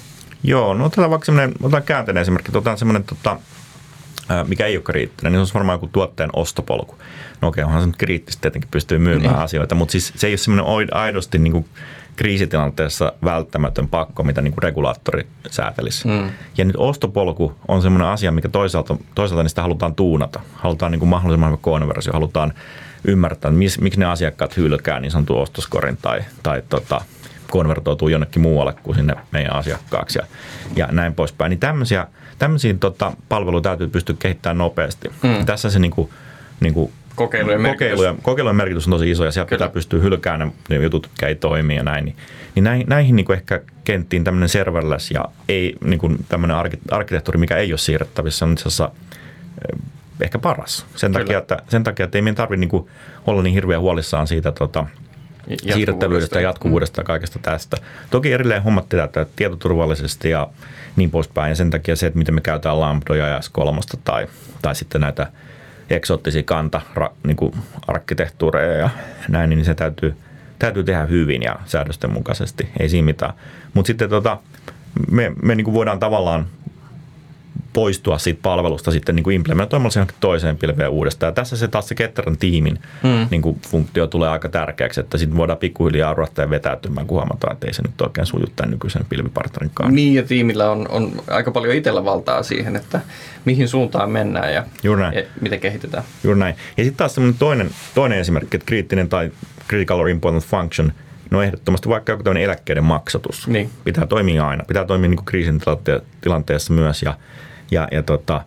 Joo, 0.44 0.74
no 0.74 0.86
otetaan 0.86 1.10
vaikka 1.10 1.26
semmoinen, 1.26 1.54
otetaan 1.62 1.84
käänteinen 1.84 2.22
esimerkki, 2.22 2.52
otetaan 2.52 2.78
semmoinen, 2.78 3.04
tota, 3.04 3.38
mikä 4.48 4.66
ei 4.66 4.78
ole 4.78 4.84
kriittinen, 4.84 5.34
niin 5.34 5.46
se 5.46 5.52
on 5.52 5.54
varmaan 5.54 5.76
joku 5.76 5.88
tuotteen 5.88 6.30
ostopolku. 6.34 6.96
No 7.42 7.48
okei, 7.48 7.64
onhan 7.64 7.82
se 7.82 7.88
nyt 7.88 7.98
kriittistä, 7.98 8.42
tietenkin 8.42 8.72
pystyy 8.72 9.00
myymään 9.00 9.34
niin. 9.34 9.44
asioita, 9.44 9.76
mutta 9.76 9.92
siis 9.92 10.14
se 10.16 10.28
ei 10.28 10.32
ole 10.32 10.38
semmoinen 10.38 10.94
aidosti 10.94 11.40
niin 11.40 11.54
kuin 11.54 11.66
kriisitilanteessa 12.16 13.14
välttämätön 13.24 13.88
pakko, 13.88 14.24
mitä 14.24 14.42
niin 14.42 14.54
kuin 14.54 14.64
regulaattori 14.64 15.28
säätelisi. 15.50 16.08
Mm. 16.08 16.30
Ja 16.58 16.66
nyt 16.66 16.76
ostopolku 16.76 17.56
on 17.68 17.82
semmoinen 17.82 18.08
asia, 18.08 18.32
mikä 18.32 18.50
toisaalta, 18.50 18.98
toisaalta 19.16 19.44
niistä 19.44 19.62
halutaan 19.62 19.96
tuunata. 19.96 20.40
Halutaan 20.54 20.92
niin 20.92 21.00
kuin 21.00 21.10
mahdollisimman 21.10 21.50
hyvä 21.50 21.58
konversio, 21.62 22.14
halutaan 22.14 22.54
ymmärtää, 23.04 23.52
mis, 23.52 23.82
miksi 23.82 24.00
ne 24.00 24.06
asiakkaat 24.06 24.58
hylkää 24.58 25.00
niin 25.00 25.12
sanotun 25.12 25.42
ostoskorin 25.42 25.98
tai, 26.02 26.20
tai 26.44 26.64
tota, 26.70 27.02
konvertoituu 27.50 28.08
jonnekin 28.08 28.42
muualle 28.42 28.74
kuin 28.84 28.96
sinne 28.96 29.16
meidän 29.32 29.56
asiakkaaksi 29.56 30.20
ja, 30.20 30.26
ja 30.76 30.88
näin 30.92 31.14
poispäin. 31.14 31.50
Niin 31.50 31.60
tämmöisiä, 31.60 32.08
tämmöisiä 32.42 32.74
tota, 32.80 33.14
palveluja 33.30 33.62
täytyy 33.62 33.88
pystyä 33.88 34.16
kehittämään 34.20 34.58
nopeasti. 34.58 35.10
Mm. 35.24 35.46
Tässä 35.46 35.70
se 35.70 35.80
niin 35.80 35.92
kuin, 35.92 36.10
niin 36.60 36.74
kuin 36.74 36.92
kokeilujen, 37.16 37.64
kokeilujen, 37.64 38.18
kokeilujen 38.22 38.56
merkitys 38.56 38.88
on 38.88 38.92
tosi 38.92 39.12
iso 39.12 39.26
ja 39.26 39.32
sieltä 39.32 39.50
Kyllä. 39.50 39.60
pitää 39.60 39.74
pystyä 39.74 40.02
hylkäämään 40.02 40.52
ne, 40.70 40.78
ne 40.78 40.84
jutut, 40.84 41.06
jotka 41.06 41.28
ei 41.28 41.36
toimi 41.36 41.76
ja 41.76 41.84
näin. 41.84 42.06
Niin, 42.06 42.16
niin 42.56 42.64
näihin, 42.64 42.88
näihin 42.90 43.16
niin 43.16 43.26
kuin 43.26 43.38
ehkä 43.38 43.62
kenttiin 43.84 44.24
tämmöinen 44.24 44.50
serverless 44.50 45.12
ja 45.12 45.26
ei 45.50 45.76
niin 45.84 46.00
kuin 46.00 46.26
tämmöinen 46.30 46.58
arkkitehtuuri, 46.92 47.40
mikä 47.40 47.58
ei 47.58 47.72
ole 47.72 47.78
siirrettävissä, 47.78 48.46
on 48.46 48.52
itse 48.52 48.62
asiassa 48.62 48.92
eh, 49.74 49.80
ehkä 50.22 50.40
paras. 50.40 50.86
Sen 50.96 51.14
takia, 51.14 51.38
että, 51.38 51.58
sen 51.70 51.84
takia, 51.84 52.04
että 52.04 52.18
ei 52.18 52.22
meidän 52.22 52.36
tarvitse 52.36 52.66
niin 52.66 52.86
olla 53.28 53.42
niin 53.42 53.54
hirveän 53.54 53.82
huolissaan 53.82 54.28
siitä 54.28 54.52
tota, 54.52 54.86
siirrettävyydestä 55.74 56.40
ja 56.40 56.48
jatkuvuudesta 56.50 57.02
ja 57.02 57.06
kaikesta 57.06 57.40
tästä. 57.40 57.78
Toki 58.10 58.34
erilleen 58.34 58.64
hommat 58.64 58.90
tätä 58.90 59.26
tietoturvallisesti 59.36 60.30
ja 60.30 60.48
niin 60.96 61.12
poispäin. 61.12 61.50
Ja 61.50 61.56
sen 61.56 61.70
takia 61.70 61.96
se, 61.96 62.08
että 62.08 62.20
miten 62.20 62.36
me 62.36 62.42
käytetään 62.42 62.80
lambdoja 62.80 63.28
ja 63.28 63.40
S3 63.40 64.00
tai, 64.04 64.28
tai 64.62 64.76
sitten 64.76 65.02
näitä 65.02 65.28
eksoottisia 65.90 66.44
kanta 66.44 66.82
ra, 66.94 67.10
niin 67.24 67.38
arkkitehtuureja 67.88 68.74
ja 68.74 68.90
näin, 69.30 69.50
niin 69.50 69.66
se 69.66 69.76
täytyy, 69.76 70.16
täytyy 70.60 70.84
tehdä 70.84 71.06
hyvin 71.06 71.42
ja 71.42 71.56
säädösten 71.66 72.12
mukaisesti. 72.12 72.70
Ei 72.80 72.90
siinä 72.90 73.06
mitään. 73.06 73.34
Mutta 73.74 73.88
sitten 73.88 74.10
tota, 74.10 74.38
me, 75.12 75.32
me 75.44 75.56
niin 75.56 75.66
kuin 75.66 75.74
voidaan 75.74 76.00
tavallaan 76.00 76.46
poistua 77.74 78.18
siitä 78.18 78.40
palvelusta 78.44 78.92
sitten 78.92 79.16
niin 79.16 79.24
kuin 79.24 79.36
implementoimalla 79.36 79.92
johonkin 79.96 80.18
toiseen 80.20 80.58
pilveen 80.58 80.90
uudestaan. 80.90 81.28
Ja 81.28 81.34
tässä 81.34 81.58
se 81.58 81.68
taas 81.68 81.88
se 81.88 81.96
ketterän 81.96 82.38
tiimin 82.38 82.80
hmm. 83.04 83.28
niin 83.32 83.42
kuin 83.42 83.60
funktio 83.68 84.08
tulee 84.08 84.30
aika 84.30 84.50
tärkeäksi, 84.50 85.00
että 85.00 85.18
sitten 85.18 85.38
voidaan 85.38 85.60
pikkuhiljaa 85.60 86.10
arvata 86.10 86.42
ja 86.42 86.50
vetäytymään, 86.50 87.08
kun 87.08 87.18
huomataan, 87.18 87.54
että 87.54 87.68
ei 87.68 87.74
se 87.74 87.82
nyt 87.82 88.02
oikein 88.02 88.26
suju 88.26 88.46
tämän 88.56 88.72
nykyisen 88.72 89.06
pilvipartnerin 89.10 89.72
kanssa. 89.74 89.96
Niin, 89.96 90.14
ja 90.14 90.24
tiimillä 90.24 90.72
on, 90.72 90.88
on 90.90 91.12
aika 91.28 91.52
paljon 91.52 91.76
itsellä 91.76 92.06
valtaa 92.06 92.44
siihen, 92.44 92.76
että 92.76 93.02
mihin 93.46 93.68
suuntaan 93.68 94.12
mennään 94.12 94.54
ja, 94.54 94.66
ja 94.84 95.24
miten 95.42 95.60
kehitetään. 95.60 96.04
Juuri 96.24 96.40
näin. 96.40 96.56
Ja 96.78 96.84
sitten 96.84 96.98
taas 96.98 97.16
toinen, 97.40 97.70
toinen 97.96 98.20
esimerkki, 98.20 98.58
että 98.58 98.66
kriittinen 98.66 99.10
tai 99.10 99.32
critical 99.68 100.00
or 100.00 100.10
important 100.10 100.46
function– 100.46 100.94
No 101.32 101.42
ehdottomasti 101.42 101.90
vaikka 101.90 102.12
joku 102.12 102.24
tämmöinen 102.24 102.44
eläkkeiden 102.44 102.84
maksatus. 102.84 103.48
Niin. 103.48 103.70
Pitää 103.84 104.08
toimia 104.08 104.48
aina. 104.48 104.64
Pitää 104.64 104.86
toimia 104.86 105.10
niin 105.10 105.18
kuin 105.18 105.26
kriisin 105.26 105.62
tilanteessa 106.22 106.74
myös 106.74 107.04
ja 107.04 107.14
ja, 107.72 107.88
ja 107.92 108.04
tota, 108.04 108.42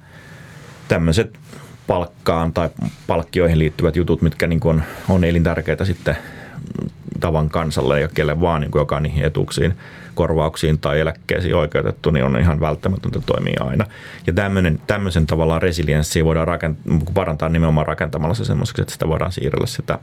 tämmöiset 0.89 1.39
palkkaan 1.87 2.53
tai 2.53 2.71
palkkioihin 3.07 3.59
liittyvät 3.59 3.97
jutut, 3.97 4.23
mitkä 4.23 4.47
niin 4.47 4.61
on, 4.65 4.83
on 5.09 5.25
elintärkeitä 5.25 5.85
sitten 5.85 6.17
tavan 7.21 7.51
kansalle 7.51 8.01
ja 8.01 8.09
kelle 8.09 8.41
vaan, 8.41 8.61
niin 8.61 8.71
kuin 8.71 8.81
joka 8.81 9.01
niihin 9.01 9.25
etuuksiin, 9.25 9.75
korvauksiin 10.15 10.79
tai 10.79 11.01
eläkkeisiin 11.01 11.55
oikeutettu, 11.55 12.11
niin 12.11 12.25
on 12.25 12.41
ihan 12.41 12.61
välttämätöntä 12.61 13.21
toimia 13.27 13.65
aina. 13.65 13.87
Ja 14.27 14.33
tämmöinen, 14.33 14.81
tämmöisen 14.87 15.27
tavallaan 15.27 15.63
resilienssiä 15.63 16.25
voidaan 16.25 16.49
rakent- 16.49 17.13
parantaa 17.15 17.49
nimenomaan 17.49 17.87
rakentamalla 17.87 18.35
se 18.35 18.45
semmoiseksi, 18.45 18.83
että 18.83 18.93
sitä 18.93 19.09
voidaan 19.09 19.33
siirrellä 19.33 19.67
sitä 19.67 19.99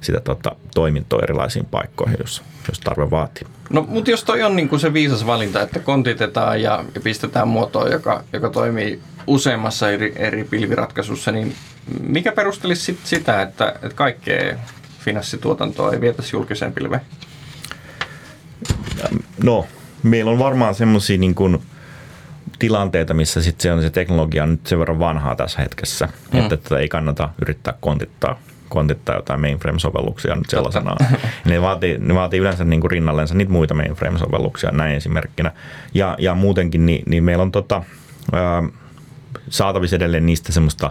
sitä 0.00 0.20
tota, 0.20 0.56
toimintoa 0.74 1.20
erilaisiin 1.22 1.66
paikkoihin, 1.66 2.16
jos, 2.20 2.42
jos 2.68 2.80
tarve 2.80 3.10
vaatii. 3.10 3.46
No, 3.70 3.86
mutta 3.88 4.10
jos 4.10 4.24
toi 4.24 4.42
on 4.42 4.56
niin 4.56 4.68
kuin 4.68 4.80
se 4.80 4.92
viisas 4.92 5.26
valinta, 5.26 5.62
että 5.62 5.78
kontitetaan 5.78 6.62
ja, 6.62 6.84
ja 6.94 7.00
pistetään 7.00 7.48
muotoon, 7.48 7.92
joka, 7.92 8.24
joka 8.32 8.50
toimii 8.50 9.02
useammassa 9.26 9.90
eri, 9.90 10.12
eri 10.16 10.44
pilviratkaisussa, 10.44 11.32
niin 11.32 11.54
mikä 12.00 12.32
perustelisi 12.32 12.82
sit 12.82 12.98
sitä, 13.04 13.42
että, 13.42 13.68
että 13.68 13.94
kaikkea 13.94 14.56
finanssituotantoa 14.98 15.92
ei 15.92 16.00
vietäisi 16.00 16.36
julkiseen 16.36 16.72
pilveen? 16.72 17.02
No, 19.44 19.66
meillä 20.02 20.30
on 20.30 20.38
varmaan 20.38 20.74
semmoisia 20.74 21.18
niin 21.18 21.34
kuin 21.34 21.62
tilanteita, 22.58 23.14
missä 23.14 23.42
sit 23.42 23.60
se 23.60 23.72
on 23.72 23.82
se 23.82 23.90
teknologia 23.90 24.42
on 24.42 24.50
nyt 24.50 24.66
sen 24.66 24.78
verran 24.78 24.98
vanhaa 24.98 25.36
tässä 25.36 25.62
hetkessä, 25.62 26.08
mm. 26.32 26.38
että 26.38 26.56
tätä 26.56 26.78
ei 26.78 26.88
kannata 26.88 27.28
yrittää 27.42 27.74
kontittaa 27.80 28.40
kontittaa 28.70 29.16
jotain 29.16 29.40
mainframe-sovelluksia 29.40 30.36
nyt 30.36 30.50
sellaisena. 30.50 30.96
ne, 31.44 31.62
vaatii, 31.62 31.98
ne 31.98 32.14
vaatii 32.14 32.40
yleensä 32.40 32.64
niin 32.64 32.80
kuin 32.80 32.90
rinnallensa 32.90 33.34
niitä 33.34 33.52
muita 33.52 33.74
mainframe-sovelluksia 33.74 34.70
näin 34.70 34.96
esimerkkinä. 34.96 35.52
Ja, 35.94 36.16
ja 36.18 36.34
muutenkin 36.34 36.86
niin, 36.86 37.02
niin 37.06 37.24
meillä 37.24 37.42
on 37.42 37.52
tota, 37.52 37.82
ää, 38.32 38.62
saatavissa 39.48 39.96
edelleen 39.96 40.26
niistä 40.26 40.52
semmoista, 40.52 40.90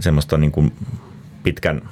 semmoista 0.00 0.38
niin 0.38 0.52
kuin 0.52 0.72
pitkän 1.42 1.82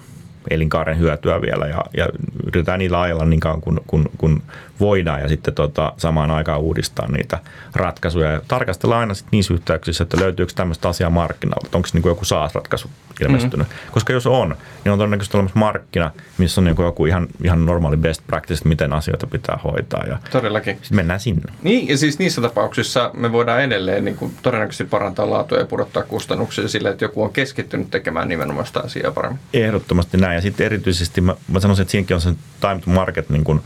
elinkaaren 0.51 0.99
hyötyä 0.99 1.41
vielä 1.41 1.67
ja, 1.67 1.85
ja 1.97 2.09
yritetään 2.47 2.79
niillä 2.79 3.01
ajella 3.01 3.25
niin 3.25 3.41
kauan 3.41 3.61
kun, 3.61 3.81
kun, 3.87 4.11
kun 4.19 4.43
voidaan 4.81 5.21
ja 5.21 5.29
sitten 5.29 5.55
tota, 5.55 5.93
samaan 5.97 6.31
aikaan 6.31 6.61
uudistaa 6.61 7.09
niitä 7.09 7.39
ratkaisuja 7.75 8.31
ja 8.31 8.41
tarkastella 8.49 8.99
aina 8.99 9.15
sitten 9.15 9.31
niissä 9.33 9.55
yhteyksissä, 9.55 10.05
että 10.05 10.21
löytyykö 10.21 10.53
tämmöistä 10.57 10.89
asiaa 10.89 11.11
markkinoilta, 11.11 11.79
onko 11.79 11.89
se 11.89 11.99
niin 11.99 12.09
joku 12.09 12.25
SaaS-ratkaisu 12.25 12.91
ilmestynyt. 13.23 13.69
Mm-hmm. 13.69 13.93
Koska 13.93 14.13
jos 14.13 14.27
on, 14.27 14.57
niin 14.85 14.93
on 14.93 14.99
todennäköisesti 14.99 15.37
olemassa 15.37 15.59
markkina, 15.59 16.11
missä 16.39 16.61
on 16.61 16.65
niin 16.65 16.77
joku 16.79 17.07
ihan, 17.07 17.29
ihan 17.45 17.67
normaali 17.67 17.97
best 17.97 18.23
practice, 18.27 18.69
miten 18.69 18.93
asioita 18.93 19.27
pitää 19.27 19.59
hoitaa. 19.65 20.05
Ja 20.07 20.19
Todellakin. 20.31 20.77
Sitten 20.77 20.97
mennään 20.97 21.21
sinne. 21.21 21.53
Niin, 21.63 21.89
ja 21.89 21.99
siis 21.99 22.19
niissä 22.19 22.41
tapauksissa 22.41 23.11
me 23.15 23.33
voidaan 23.33 23.63
edelleen 23.63 24.05
niin 24.05 24.17
kuin 24.17 24.35
todennäköisesti 24.43 24.85
parantaa 24.85 25.31
laatua 25.31 25.59
ja 25.59 25.67
pudottaa 25.67 26.03
kustannuksia 26.03 26.69
sillä, 26.69 26.91
että 26.91 27.05
joku 27.05 27.23
on 27.23 27.33
keskittynyt 27.33 27.91
tekemään 27.91 28.29
nimenomaan 28.29 28.67
sitä 28.67 28.81
asiaa 28.81 29.13
paremmin. 29.13 29.41
Ehdottomasti 29.53 30.17
näin. 30.17 30.35
Ja 30.35 30.41
sitten 30.41 30.67
erityisesti 30.67 31.21
mä, 31.21 31.35
mä 31.49 31.61
sanoisin, 31.61 31.83
että 31.83 31.93
siinäkin 31.93 32.15
on 32.15 32.21
se 32.21 32.31
time 32.61 32.81
to 32.85 32.91
market 32.91 33.31
niin 33.31 33.45
kuin 33.45 33.61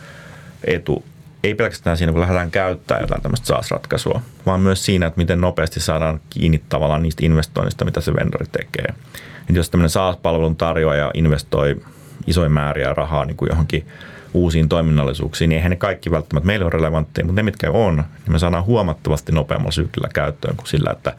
etu, 0.65 1.05
ei 1.45 1.55
pelkästään 1.55 1.97
siinä, 1.97 2.13
kun 2.13 2.21
lähdetään 2.21 2.51
käyttämään 2.51 3.03
jotain 3.03 3.23
tämmöistä 3.23 3.47
SaaS-ratkaisua, 3.47 4.21
vaan 4.47 4.61
myös 4.61 4.85
siinä, 4.85 5.07
että 5.07 5.19
miten 5.19 5.41
nopeasti 5.41 5.81
saadaan 5.81 6.21
kiinni 6.31 6.63
tavallaan 6.69 7.03
niistä 7.03 7.27
investoinnista, 7.27 7.85
mitä 7.85 8.01
se 8.01 8.15
vendori 8.15 8.47
tekee. 8.53 8.95
Et 9.51 9.57
jos 9.57 9.71
tämmöinen 9.71 9.91
SaaS-palvelun 9.91 10.57
tarjoaja 10.57 11.11
investoi 11.15 11.77
isoja 12.27 12.49
määriä 12.49 12.93
rahaa 12.93 13.25
niin 13.25 13.37
kuin 13.37 13.49
johonkin 13.49 13.87
uusiin 14.35 14.69
toiminnallisuuksiin, 14.69 15.49
niin 15.49 15.57
eihän 15.57 15.71
ne 15.71 15.77
kaikki 15.77 16.11
välttämättä 16.11 16.47
meille 16.47 16.65
ole 16.65 16.73
relevantteja, 16.73 17.25
mutta 17.25 17.39
ne 17.39 17.43
mitkä 17.43 17.71
on, 17.71 17.97
niin 17.97 18.33
me 18.33 18.39
saadaan 18.39 18.65
huomattavasti 18.65 19.33
nopeammalla 19.33 19.73
syklillä 19.73 20.09
käyttöön 20.15 20.57
kuin 20.57 20.67
sillä, 20.67 20.91
että, 20.91 21.13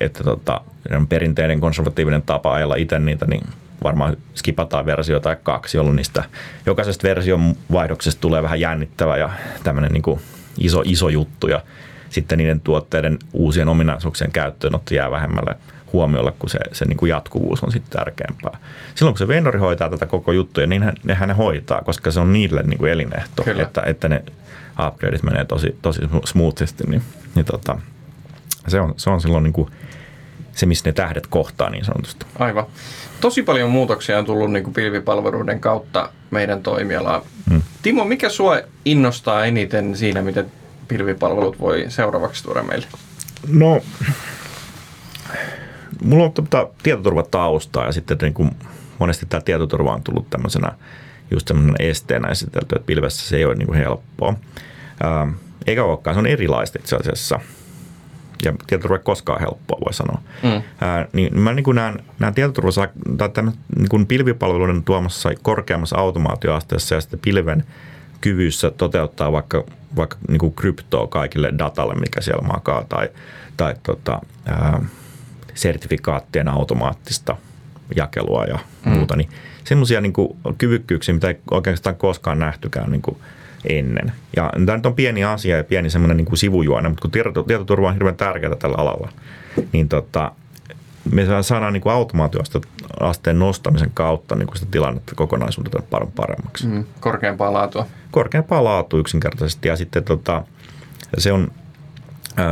että 0.00 0.24
tota, 0.24 0.60
perinteinen 1.08 1.60
konservatiivinen 1.60 2.22
tapa 2.22 2.54
ajella 2.54 2.74
itse 2.74 2.98
niitä, 2.98 3.26
niin 3.26 3.42
varmaan 3.82 4.16
skipataan 4.34 4.86
versio 4.86 5.20
tai 5.20 5.36
kaksi, 5.42 5.76
jolloin 5.76 5.96
niistä 5.96 6.24
jokaisesta 6.66 7.08
version 7.08 7.54
vaihdoksesta 7.72 8.20
tulee 8.20 8.42
vähän 8.42 8.60
jännittävä 8.60 9.16
ja 9.16 9.30
tämmöinen 9.64 9.92
niin 9.92 10.02
kuin 10.02 10.20
iso, 10.58 10.82
iso 10.84 11.08
juttu 11.08 11.48
ja 11.48 11.62
sitten 12.08 12.38
niiden 12.38 12.60
tuotteiden 12.60 13.18
uusien 13.32 13.68
ominaisuuksien 13.68 14.32
käyttöönotto 14.32 14.94
jää 14.94 15.10
vähemmälle 15.10 15.56
huomiolle, 15.92 16.32
kun 16.38 16.50
se, 16.50 16.58
se 16.72 16.84
niin 16.84 16.96
kuin 16.96 17.10
jatkuvuus 17.10 17.62
on 17.62 17.72
sitten 17.72 17.98
tärkeämpää. 17.98 18.58
Silloin 18.94 19.14
kun 19.14 19.18
se 19.18 19.28
vendori 19.28 19.58
hoitaa 19.58 19.90
tätä 19.90 20.06
koko 20.06 20.32
juttuja, 20.32 20.66
niin 20.66 20.92
nehän 21.04 21.28
ne 21.28 21.34
hoitaa, 21.34 21.82
koska 21.82 22.10
se 22.10 22.20
on 22.20 22.32
niille 22.32 22.62
niin 22.62 22.78
kuin 22.78 22.92
elinehto, 22.92 23.44
että, 23.56 23.82
että 23.86 24.08
ne 24.08 24.24
upgradeit 24.86 25.22
menee 25.22 25.44
tosi, 25.44 25.76
tosi 25.82 26.00
smoothisesti, 26.24 26.84
niin, 26.86 27.02
niin 27.34 27.46
tota, 27.46 27.78
se, 28.68 28.80
on, 28.80 28.94
se 28.96 29.10
on 29.10 29.20
silloin 29.20 29.44
niin 29.44 29.52
kuin 29.52 29.70
se, 30.52 30.66
missä 30.66 30.88
ne 30.88 30.92
tähdet 30.92 31.26
kohtaa 31.26 31.70
niin 31.70 31.84
sanotusti. 31.84 32.26
Aivan. 32.38 32.66
Tosi 33.20 33.42
paljon 33.42 33.70
muutoksia 33.70 34.18
on 34.18 34.24
tullut 34.24 34.52
niin 34.52 34.64
kuin 34.64 34.74
pilvipalveluiden 34.74 35.60
kautta 35.60 36.10
meidän 36.30 36.62
toimialaan. 36.62 37.22
Hmm. 37.50 37.62
Timo, 37.82 38.04
mikä 38.04 38.28
sua 38.28 38.60
innostaa 38.84 39.44
eniten 39.44 39.96
siinä, 39.96 40.22
miten 40.22 40.52
pilvipalvelut 40.88 41.60
voi 41.60 41.84
seuraavaksi 41.88 42.44
tuoda 42.44 42.62
meille? 42.62 42.86
No, 43.48 43.80
mulla 46.04 46.24
on 46.24 46.32
tota 46.32 46.68
tietoturvataustaa 46.82 47.86
ja 47.86 47.92
sitten 47.92 48.18
niin 48.22 48.34
kuin 48.34 48.50
monesti 48.98 49.26
tämä 49.26 49.40
tietoturva 49.40 49.94
on 49.94 50.02
tullut 50.02 50.30
tämmöisenä 50.30 50.72
just 51.30 51.48
semmoinen 51.48 51.76
esteenä 51.78 52.28
esitelty, 52.28 52.76
että 52.76 52.86
pilvessä 52.86 53.28
se 53.28 53.36
ei 53.36 53.44
ole 53.44 53.54
niin 53.54 53.66
kuin 53.66 53.78
helppoa. 53.78 54.34
Ää, 55.02 55.32
eikä 55.66 55.84
olekaan, 55.84 56.14
se 56.14 56.18
on 56.18 56.26
erilaista 56.26 56.78
itse 56.78 56.96
asiassa. 56.96 57.40
Ja 58.44 58.52
tietoturva 58.66 58.96
ei 58.96 59.02
koskaan 59.04 59.40
helppoa, 59.40 59.80
voi 59.84 59.94
sanoa. 59.94 60.22
Mm. 60.42 60.62
Ää, 60.80 61.06
niin 61.12 61.38
mä 61.38 61.52
niin 61.52 61.64
näen, 61.74 62.02
näen 62.18 62.34
tietoturva 62.34 62.70
tai 63.16 63.28
tämän, 63.28 63.52
niin 63.76 63.88
kuin 63.88 64.06
pilvipalveluiden 64.06 64.84
tuomassa 64.84 65.30
korkeammassa 65.42 65.96
automaatioasteessa 65.96 66.94
ja 66.94 67.00
sitten 67.00 67.20
pilven 67.20 67.64
kyvyssä 68.20 68.70
toteuttaa 68.70 69.32
vaikka, 69.32 69.64
vaikka 69.96 70.16
niin 70.28 70.38
kuin 70.38 70.54
kryptoa 70.54 71.06
kaikille 71.06 71.52
datalle, 71.58 71.94
mikä 71.94 72.20
siellä 72.20 72.48
makaa, 72.48 72.84
tai, 72.88 73.08
tai 73.56 73.74
tota, 73.82 74.20
ää, 74.46 74.80
sertifikaattien 75.54 76.48
automaattista 76.48 77.36
jakelua 77.96 78.44
ja 78.44 78.58
mm. 78.84 78.92
muuta, 78.92 79.16
niin 79.16 79.28
semmoisia 79.64 80.00
niin 80.00 80.12
kyvykkyyksiä, 80.58 81.14
mitä 81.14 81.28
ei 81.28 81.38
oikeastaan 81.50 81.96
koskaan 81.96 82.38
nähtykään 82.38 82.90
niin 82.90 83.02
kuin 83.02 83.16
ennen. 83.64 84.12
Ja 84.36 84.52
tämä 84.66 84.76
nyt 84.76 84.86
on 84.86 84.94
pieni 84.94 85.24
asia 85.24 85.56
ja 85.56 85.64
pieni 85.64 85.90
semmoinen 85.90 86.16
niin 86.16 86.36
sivujuone, 86.36 86.88
mutta 86.88 87.02
kun 87.02 87.10
tietoturva 87.46 87.88
on 87.88 87.94
hirveän 87.94 88.16
tärkeää 88.16 88.56
tällä 88.56 88.76
alalla, 88.78 89.12
niin 89.72 89.88
tota, 89.88 90.32
me 91.12 91.26
saadaan 91.42 91.72
niin 91.72 91.80
kuin 91.80 91.92
automaatioasteen 91.92 93.38
nostamisen 93.38 93.90
kautta 93.94 94.36
niin 94.36 94.46
kuin 94.46 94.58
sitä 94.58 94.70
tilannetta 94.70 95.14
kokonaisuutta 95.14 95.82
paremmaksi. 96.16 96.66
Mm, 96.66 96.84
korkeampaa 97.00 97.52
laatua. 97.52 97.86
Korkeampaa 98.10 98.64
laatua 98.64 99.00
yksinkertaisesti 99.00 99.68
ja 99.68 99.76
sitten 99.76 100.04
tota, 100.04 100.44
se, 101.18 101.32
on, 101.32 101.52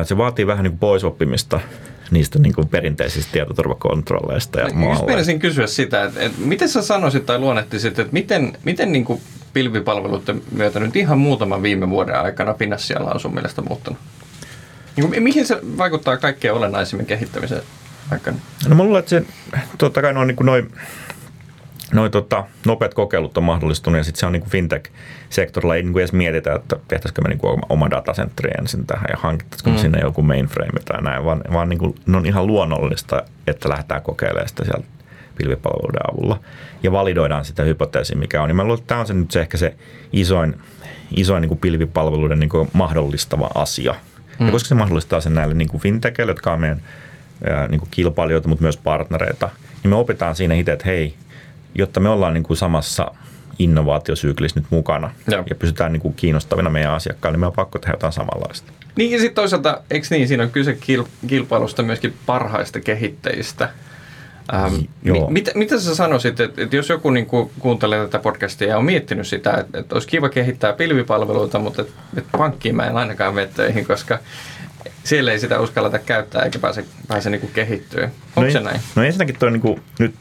se 0.05 0.17
vaatii 0.17 0.47
vähän 0.47 0.65
niin 0.65 0.79
poisoppimista 0.79 1.61
niistä 2.11 2.39
niin 2.39 2.55
kuin 2.55 2.69
perinteisistä 2.69 3.33
tietoturvakontrolleista 3.33 4.61
ja 4.61 4.69
no, 4.69 4.91
Just 4.91 5.41
kysyä 5.41 5.67
sitä, 5.67 6.05
että, 6.05 6.21
että 6.21 6.41
miten 6.41 6.69
sä 6.69 6.83
sanoisit 6.83 7.27
tai 7.27 7.39
luonnehtisit, 7.39 7.99
että 7.99 8.13
miten, 8.13 8.59
miten 8.65 8.93
niin 8.93 9.05
kuin 9.05 9.21
pilvipalveluiden 9.53 10.43
myötä 10.53 10.81
nyt 10.81 10.97
ihan 10.97 11.19
muutaman 11.19 11.63
viime 11.63 11.91
vuoden 11.91 12.21
aikana 12.21 12.55
finanssiala 12.55 13.11
on 13.11 13.21
sun 13.21 13.35
mielestä 13.35 13.63
muuttunut? 13.63 13.99
Niin 14.97 15.09
kuin, 15.09 15.23
mihin 15.23 15.47
se 15.47 15.61
vaikuttaa 15.79 16.17
kaikkein 16.17 16.55
olennaisimmin 16.55 17.07
kehittämiseen 17.07 17.63
aikana? 18.11 18.39
No 18.69 18.75
mä 18.75 18.83
luulen, 18.83 18.99
että 18.99 19.11
se 19.11 19.23
totta 19.79 20.03
kai 20.03 20.13
noin 20.13 20.29
niin 20.29 20.37
noin 20.47 20.73
Noin 21.93 22.11
tota, 22.11 22.45
nopeat 22.67 22.95
kokeilut 22.95 23.39
on 23.39 23.45
mahdollistunut 23.45 23.99
ja 23.99 24.05
sitten 24.05 24.21
se 24.21 24.27
on 24.27 24.33
niin 24.33 24.41
kuin 24.41 24.51
fintech-sektorilla 24.51 25.77
ei 25.77 25.83
niin 25.83 25.93
kuin 25.93 26.01
edes 26.01 26.13
mietitä, 26.13 26.55
että 26.55 26.77
tehtäisikö 26.89 27.23
me 27.23 27.29
niin 27.29 27.39
kuin 27.39 27.61
oma 27.69 27.91
datacenteri 27.91 28.51
ensin 28.59 28.87
tähän 28.87 29.07
ja 29.11 29.17
hankittaisiko 29.19 29.71
mm. 29.71 29.77
sinne 29.77 29.99
joku 30.01 30.23
mainframe 30.23 30.81
tai 30.85 31.03
näin, 31.03 31.25
vaan, 31.25 31.41
vaan 31.53 31.69
niin 31.69 31.79
kuin, 31.79 31.95
ne 32.07 32.17
on 32.17 32.27
ihan 32.27 32.47
luonnollista, 32.47 33.23
että 33.47 33.69
lähdetään 33.69 34.03
kokeilemaan 34.03 34.49
sitä 34.49 34.65
sieltä 34.65 34.89
pilvipalveluiden 35.37 36.11
avulla 36.13 36.41
ja 36.83 36.93
validoidaan 36.93 37.45
sitä 37.45 37.63
hypoteesia, 37.63 38.17
mikä 38.17 38.43
on. 38.43 38.49
Niin 38.49 38.57
mä 38.57 38.63
luulen, 38.63 38.79
että 38.79 38.89
tämä 38.89 39.01
on 39.01 39.07
se 39.07 39.15
nyt 39.15 39.31
se 39.31 39.41
ehkä 39.41 39.57
se 39.57 39.75
isoin, 40.13 40.55
isoin 41.17 41.41
niin 41.41 41.49
kuin 41.49 41.59
pilvipalveluiden 41.59 42.41
niin 42.41 42.51
kuin 42.51 42.71
mahdollistava 42.73 43.51
asia. 43.55 43.95
Mm. 44.39 44.47
Ja 44.47 44.53
koska 44.53 44.69
se 44.69 44.75
mahdollistaa 44.75 45.21
sen 45.21 45.35
näille 45.35 45.55
niin 45.55 45.69
kuin 45.69 45.81
fintechille, 45.81 46.31
jotka 46.31 46.53
on 46.53 46.61
meidän 46.61 46.83
niin 47.69 47.81
kuin 47.81 47.91
kilpailijoita, 47.91 48.49
mutta 48.49 48.63
myös 48.63 48.77
partnereita, 48.77 49.49
niin 49.83 49.91
me 49.91 49.97
opitaan 49.97 50.37
siinä 50.37 50.55
itse, 50.55 50.73
että 50.73 50.87
hei, 50.87 51.15
jotta 51.75 52.01
me 52.01 52.09
ollaan 52.09 52.35
niin 52.35 52.45
kuin 52.45 52.57
samassa 52.57 53.11
innovaatiosyklissä 53.59 54.61
nyt 54.61 54.71
mukana 54.71 55.11
Joo. 55.31 55.45
ja 55.51 55.55
pysytään 55.55 55.93
niin 55.93 56.01
kuin 56.01 56.15
kiinnostavina 56.15 56.71
meidän 56.71 56.93
asiakkaille, 56.93 57.35
niin 57.35 57.41
me 57.41 57.47
on 57.47 57.53
pakko 57.53 57.79
tehdä 57.79 57.93
jotain 57.93 58.13
samanlaista. 58.13 58.73
Niin 58.97 59.11
ja 59.11 59.19
sitten 59.19 59.35
toisaalta, 59.35 59.83
eikö 59.91 60.07
niin, 60.11 60.29
siinä 60.29 60.43
on 60.43 60.51
kyse 60.51 60.79
kilpailusta 61.27 61.83
myöskin 61.83 62.15
parhaista 62.27 62.81
kehittäjistä. 62.81 63.69
Ähm, 64.55 64.75
mi- 65.03 65.27
mitä, 65.29 65.51
mitä 65.55 65.81
sä 65.81 65.95
sanoisit, 65.95 66.41
että, 66.41 66.63
että 66.63 66.77
jos 66.77 66.89
joku 66.89 67.11
niin 67.11 67.27
kuin 67.27 67.51
kuuntelee 67.59 68.05
tätä 68.05 68.19
podcastia 68.19 68.69
ja 68.69 68.79
on 68.79 68.85
miettinyt 68.85 69.27
sitä, 69.27 69.55
että, 69.55 69.79
että 69.79 69.95
olisi 69.95 70.09
kiva 70.09 70.29
kehittää 70.29 70.73
pilvipalveluita, 70.73 71.59
mutta 71.59 71.83
että, 71.83 71.95
että 72.17 72.39
pankkiin 72.39 72.77
mä 72.77 72.87
en 72.87 72.97
ainakaan 72.97 73.35
mene 73.35 73.49
töihin, 73.55 73.87
koska 73.87 74.19
siellä 75.05 75.33
ei 75.33 75.39
sitä 75.39 75.61
uskalleta 75.61 75.99
käyttää 75.99 76.43
eikä 76.43 76.59
pääse, 76.59 76.85
pääse 77.09 77.31
niin 77.31 77.41
kuin 77.41 77.53
kehittyä. 77.53 78.11
Onko 78.37 78.47
no 78.47 78.51
se 78.51 78.61
näin? 78.61 78.81
No 78.97 79.03
ensinnäkin 79.03 79.39
toi 79.39 79.51
niin 79.51 79.61
kuin, 79.61 79.83
nyt 79.99 80.15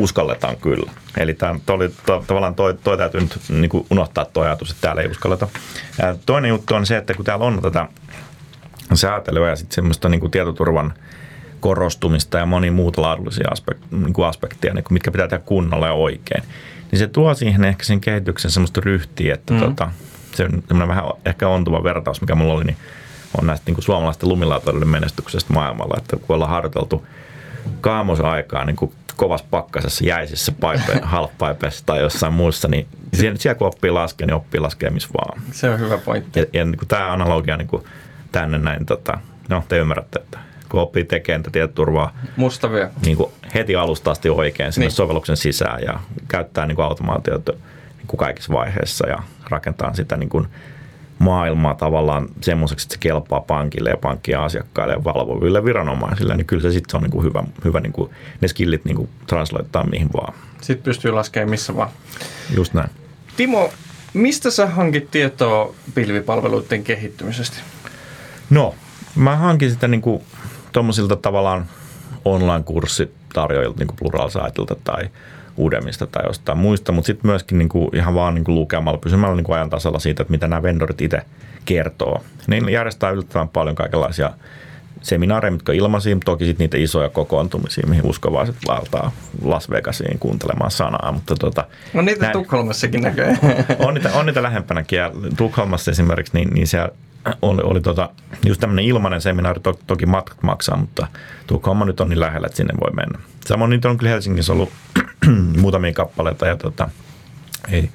uskalletaan 0.00 0.56
kyllä. 0.56 0.90
Eli 1.16 1.34
tämä, 1.34 1.54
oli, 1.68 1.90
to, 2.06 2.24
tavallaan 2.26 2.54
toi, 2.54 2.74
toi 2.74 2.98
täytyy 2.98 3.20
nyt 3.20 3.38
niin 3.48 3.68
kuin 3.68 3.86
unohtaa 3.90 4.24
tuo 4.24 4.42
ajatus, 4.42 4.70
että 4.70 4.80
täällä 4.80 5.02
ei 5.02 5.08
uskalleta. 5.08 5.48
Ja 5.98 6.16
toinen 6.26 6.48
juttu 6.48 6.74
on 6.74 6.86
se, 6.86 6.96
että 6.96 7.14
kun 7.14 7.24
täällä 7.24 7.44
on 7.44 7.62
tätä 7.62 7.88
säätelyä 8.94 9.50
ja 9.50 9.56
sitten 9.56 9.74
semmoista 9.74 10.08
niin 10.08 10.20
kuin 10.20 10.30
tietoturvan 10.30 10.94
korostumista 11.60 12.38
ja 12.38 12.46
moni 12.46 12.70
muuta 12.70 13.02
laadullisia 13.02 13.48
aspekt, 13.50 13.80
niin 13.90 14.12
kuin 14.12 14.28
aspekteja, 14.28 14.74
niin 14.74 14.84
kuin 14.84 14.92
mitkä 14.92 15.10
pitää 15.10 15.28
tehdä 15.28 15.42
kunnolla 15.46 15.86
ja 15.86 15.92
oikein, 15.92 16.44
niin 16.90 16.98
se 16.98 17.06
tuo 17.06 17.34
siihen 17.34 17.64
ehkä 17.64 17.84
sen 17.84 18.00
kehityksen 18.00 18.50
semmoista 18.50 18.80
ryhtiä, 18.84 19.34
että 19.34 19.54
mm. 19.54 19.60
tota, 19.60 19.90
se 20.34 20.44
on 20.44 20.62
semmoinen 20.68 20.88
vähän 20.88 21.04
ehkä 21.24 21.48
ontuva 21.48 21.84
vertaus, 21.84 22.20
mikä 22.20 22.34
mulla 22.34 22.54
oli, 22.54 22.64
niin 22.64 22.76
on 23.40 23.46
näistä 23.46 23.64
niin 23.66 23.74
kuin 23.74 23.84
suomalaisten 23.84 24.28
lumilautailijoiden 24.28 24.88
menestyksestä 24.88 25.52
maailmalla, 25.52 25.94
että 25.98 26.16
kun 26.16 26.34
ollaan 26.34 26.50
harjoiteltu 26.50 27.06
kaamosaikaa 27.80 28.64
niin 28.64 28.76
kuin 28.76 28.92
kovassa 29.16 29.46
pakkasessa 29.50 30.06
jäisissä 30.06 30.52
paipe, 30.52 31.00
half 31.02 31.30
tai 31.86 32.00
jossain 32.00 32.32
muussa, 32.32 32.68
niin 32.68 32.86
siellä, 33.14 33.38
siellä 33.38 33.58
kun 33.58 33.66
oppii 33.66 33.90
laskea, 33.90 34.26
niin 34.26 34.34
oppii 34.34 34.60
laskea 34.60 34.90
missä 34.90 35.08
vaan. 35.18 35.42
Se 35.52 35.70
on 35.70 35.80
hyvä 35.80 35.98
pointti. 35.98 36.40
Ja, 36.40 36.46
ja 36.52 36.64
niin 36.64 36.78
kuin 36.78 36.88
tämä 36.88 37.12
analogia 37.12 37.56
niin 37.56 37.68
kuin 37.68 37.84
tänne 38.32 38.58
näin, 38.58 38.86
tota, 38.86 39.18
no 39.48 39.64
te 39.68 39.78
ymmärrätte, 39.78 40.18
että 40.18 40.38
kun 40.68 40.80
oppii 40.80 41.04
tekemään 41.04 41.42
tätä 41.42 41.52
tietoturvaa 41.52 42.16
Mustavia. 42.36 42.90
Niin 43.04 43.16
kuin 43.16 43.32
heti 43.54 43.76
alusta 43.76 44.10
asti 44.10 44.28
oikein 44.30 44.72
sinne 44.72 44.86
niin. 44.86 44.92
sovelluksen 44.92 45.36
sisään 45.36 45.82
ja 45.82 46.00
käyttää 46.28 46.66
niin 46.66 46.76
kuin 46.76 46.86
automaatiota 46.86 47.52
niin 47.96 48.06
kuin 48.06 48.18
kaikissa 48.18 48.52
vaiheissa 48.52 49.08
ja 49.08 49.18
rakentaa 49.50 49.94
sitä 49.94 50.16
niin 50.16 50.28
kuin 50.28 50.48
maailmaa 51.18 51.74
tavallaan 51.74 52.28
semmoiseksi, 52.40 52.84
että 52.84 52.94
se 52.94 52.98
kelpaa 53.00 53.40
pankille 53.40 53.90
ja 53.90 53.96
pankkien 53.96 54.40
asiakkaille 54.40 54.94
ja 54.94 55.04
valvoville 55.04 55.64
viranomaisille, 55.64 56.36
niin 56.36 56.46
kyllä 56.46 56.62
se 56.62 56.72
sitten 56.72 56.96
on 56.96 57.02
niin 57.02 57.10
kuin 57.10 57.24
hyvä, 57.24 57.44
hyvä 57.64 57.80
niin 57.80 57.92
kuin 57.92 58.10
ne 58.40 58.48
skillit 58.48 58.84
niin 58.84 58.96
kuin 58.96 59.08
translaittaa 59.26 59.86
mihin 59.86 60.08
vaan. 60.12 60.34
Sitten 60.60 60.84
pystyy 60.84 61.10
laskemaan 61.10 61.50
missä 61.50 61.76
vaan. 61.76 61.90
Just 62.56 62.74
näin. 62.74 62.90
Timo, 63.36 63.70
mistä 64.14 64.50
sä 64.50 64.66
hankit 64.66 65.10
tietoa 65.10 65.74
pilvipalveluiden 65.94 66.84
kehittymisestä? 66.84 67.56
No, 68.50 68.74
mä 69.16 69.36
hankin 69.36 69.70
sitä 69.70 69.88
niin 69.88 70.02
kuin 70.02 70.22
tuommoisilta 70.72 71.16
tavallaan 71.16 71.66
online-kurssitarjoajilta 72.24 73.78
niin 73.78 73.86
kuin 73.86 73.96
Pluralsaitilta 73.96 74.76
tai 74.84 75.08
Udemista 75.58 76.06
tai 76.06 76.22
jostain 76.26 76.58
muista, 76.58 76.92
mutta 76.92 77.06
sitten 77.06 77.30
myöskin 77.30 77.58
niin 77.58 77.68
kuin 77.68 77.96
ihan 77.96 78.14
vaan 78.14 78.34
niin 78.34 78.44
kuin 78.44 78.54
lukemalla, 78.54 78.98
pysymällä 78.98 79.36
niin 79.36 79.44
kuin 79.44 79.56
ajan 79.56 79.70
tasalla 79.70 79.98
siitä, 79.98 80.22
että 80.22 80.30
mitä 80.30 80.48
nämä 80.48 80.62
vendorit 80.62 81.00
itse 81.00 81.22
kertoo. 81.64 82.22
Niin 82.46 82.68
järjestää 82.68 83.10
yllättävän 83.10 83.48
paljon 83.48 83.76
kaikenlaisia 83.76 84.30
seminaareja, 85.02 85.52
mitkä 85.52 85.72
on 85.72 85.76
ilmaisia, 85.76 86.16
toki 86.24 86.44
sitten 86.44 86.64
niitä 86.64 86.76
isoja 86.76 87.08
kokoontumisia, 87.08 87.86
mihin 87.88 88.06
uskovaiset 88.06 88.56
valtaa 88.68 89.12
Las 89.42 89.70
Vegasiin 89.70 90.18
kuuntelemaan 90.18 90.70
sanaa. 90.70 91.12
Mutta 91.12 91.34
tota, 91.34 91.64
no 91.94 92.02
niitä 92.02 92.20
näin, 92.20 92.32
Tukholmassakin 92.32 93.02
näköjään. 93.02 93.38
On 93.78 93.94
niitä, 93.94 94.12
on 94.12 94.26
niitä 94.26 94.42
lähempänäkin 94.42 94.98
ja 94.98 95.12
Tukholmassa 95.36 95.90
esimerkiksi, 95.90 96.32
niin, 96.34 96.50
niin 96.54 96.66
siellä 96.66 96.88
oli, 97.42 97.62
oli 97.62 97.80
tota, 97.80 98.10
just 98.46 98.60
tämmöinen 98.60 98.84
ilmainen 98.84 99.20
seminaari, 99.20 99.60
to, 99.60 99.78
toki 99.86 100.06
matkat 100.06 100.42
maksaa, 100.42 100.76
mutta 100.76 101.06
Tukholma 101.46 101.84
nyt 101.84 102.00
on 102.00 102.08
niin 102.08 102.20
lähellä, 102.20 102.46
että 102.46 102.56
sinne 102.56 102.74
voi 102.80 102.90
mennä. 102.90 103.18
Samoin 103.46 103.70
niitä 103.70 103.90
on 103.90 103.98
kyllä 103.98 104.10
Helsingissä 104.10 104.52
ollut 104.52 104.72
muutamia 105.60 105.92
kappaleita 105.92 106.46
ja 106.46 106.56
tota, 106.56 106.88
ei, 107.70 107.90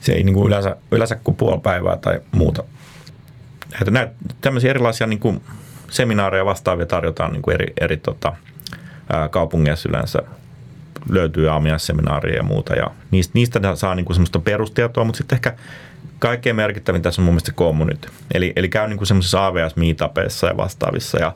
se 0.00 0.12
ei 0.12 0.22
niin 0.22 0.34
kuin 0.34 0.46
yleensä, 0.46 0.76
yleensä 0.90 1.16
kuin 1.16 1.36
puoli 1.36 1.60
päivää 1.60 1.96
tai 1.96 2.20
muuta. 2.32 2.64
Että 3.80 3.90
näitä 3.90 4.12
tämmöisiä 4.40 4.70
erilaisia 4.70 5.06
niin 5.06 5.20
kuin 5.20 5.42
seminaareja 5.90 6.44
vastaavia 6.44 6.86
tarjotaan 6.86 7.32
niin 7.32 7.42
kuin 7.42 7.54
eri, 7.54 7.72
eri 7.80 7.96
tota, 7.96 8.32
kaupungeissa 9.30 9.88
yleensä 9.88 10.22
löytyy 11.08 11.48
aamiaisseminaaria 11.48 12.36
ja 12.36 12.42
muuta. 12.42 12.74
Ja 12.74 12.90
niistä, 13.10 13.30
niistä 13.34 13.74
saa 13.74 13.94
niin 13.94 14.04
kuin 14.06 14.14
semmoista 14.14 14.38
perustietoa, 14.38 15.04
mutta 15.04 15.18
sitten 15.18 15.36
ehkä 15.36 15.54
kaikkein 16.20 16.56
merkittävin 16.56 17.02
tässä 17.02 17.22
on 17.22 17.24
mun 17.24 17.34
mielestä 17.34 17.52
community. 17.52 18.08
Eli, 18.34 18.52
eli 18.56 18.68
käy 18.68 18.88
niin 18.88 18.96
kuin 18.96 19.06
semmoisissa 19.06 19.46
avs 19.46 19.76
meetupeissa 19.76 20.46
ja 20.46 20.56
vastaavissa 20.56 21.18
ja 21.18 21.32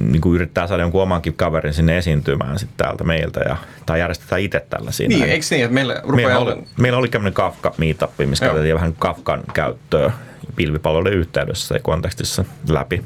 niin 0.00 0.20
kuin 0.20 0.34
yrittää 0.34 0.66
saada 0.66 0.82
jonkun 0.82 1.02
omankin 1.02 1.34
kaverin 1.34 1.74
sinne 1.74 1.98
esiintymään 1.98 2.58
sitten 2.58 2.86
täältä 2.86 3.04
meiltä 3.04 3.40
ja, 3.40 3.56
tai 3.86 4.00
järjestetään 4.00 4.40
itse 4.40 4.66
tällaisia. 4.70 5.08
Niin, 5.08 5.24
eikö 5.24 5.46
niin, 5.50 5.64
että 5.64 5.74
meillä, 5.74 6.02
meillä, 6.14 6.38
oli, 6.38 6.56
meillä 6.76 6.98
oli 6.98 7.08
tämmöinen 7.08 7.34
Kafka 7.34 7.74
meetup, 7.78 8.10
missä 8.26 8.46
käytettiin 8.46 8.74
vähän 8.74 8.94
Kafkan 8.98 9.42
käyttöä 9.52 10.12
pilvipalveluiden 10.56 11.18
yhteydessä 11.18 11.74
ja 11.74 11.80
kontekstissa 11.80 12.44
läpi 12.68 13.04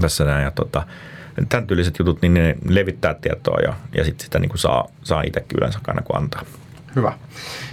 tässä 0.00 0.24
näin. 0.24 0.44
Ja 0.44 0.50
tota, 0.50 0.82
tämän 1.48 1.66
tyyliset 1.66 1.98
jutut, 1.98 2.22
niin 2.22 2.34
ne 2.34 2.56
levittää 2.68 3.14
tietoa 3.14 3.58
ja, 3.60 3.74
ja 3.94 4.04
sitten 4.04 4.24
sitä 4.24 4.38
niin 4.38 4.48
kuin 4.48 4.58
saa, 4.58 4.88
saa 5.02 5.22
itsekin 5.22 5.58
yleensä 5.58 5.78
aina 5.86 6.02
kun 6.02 6.16
antaa. 6.16 6.44
Hyvä. 6.96 7.12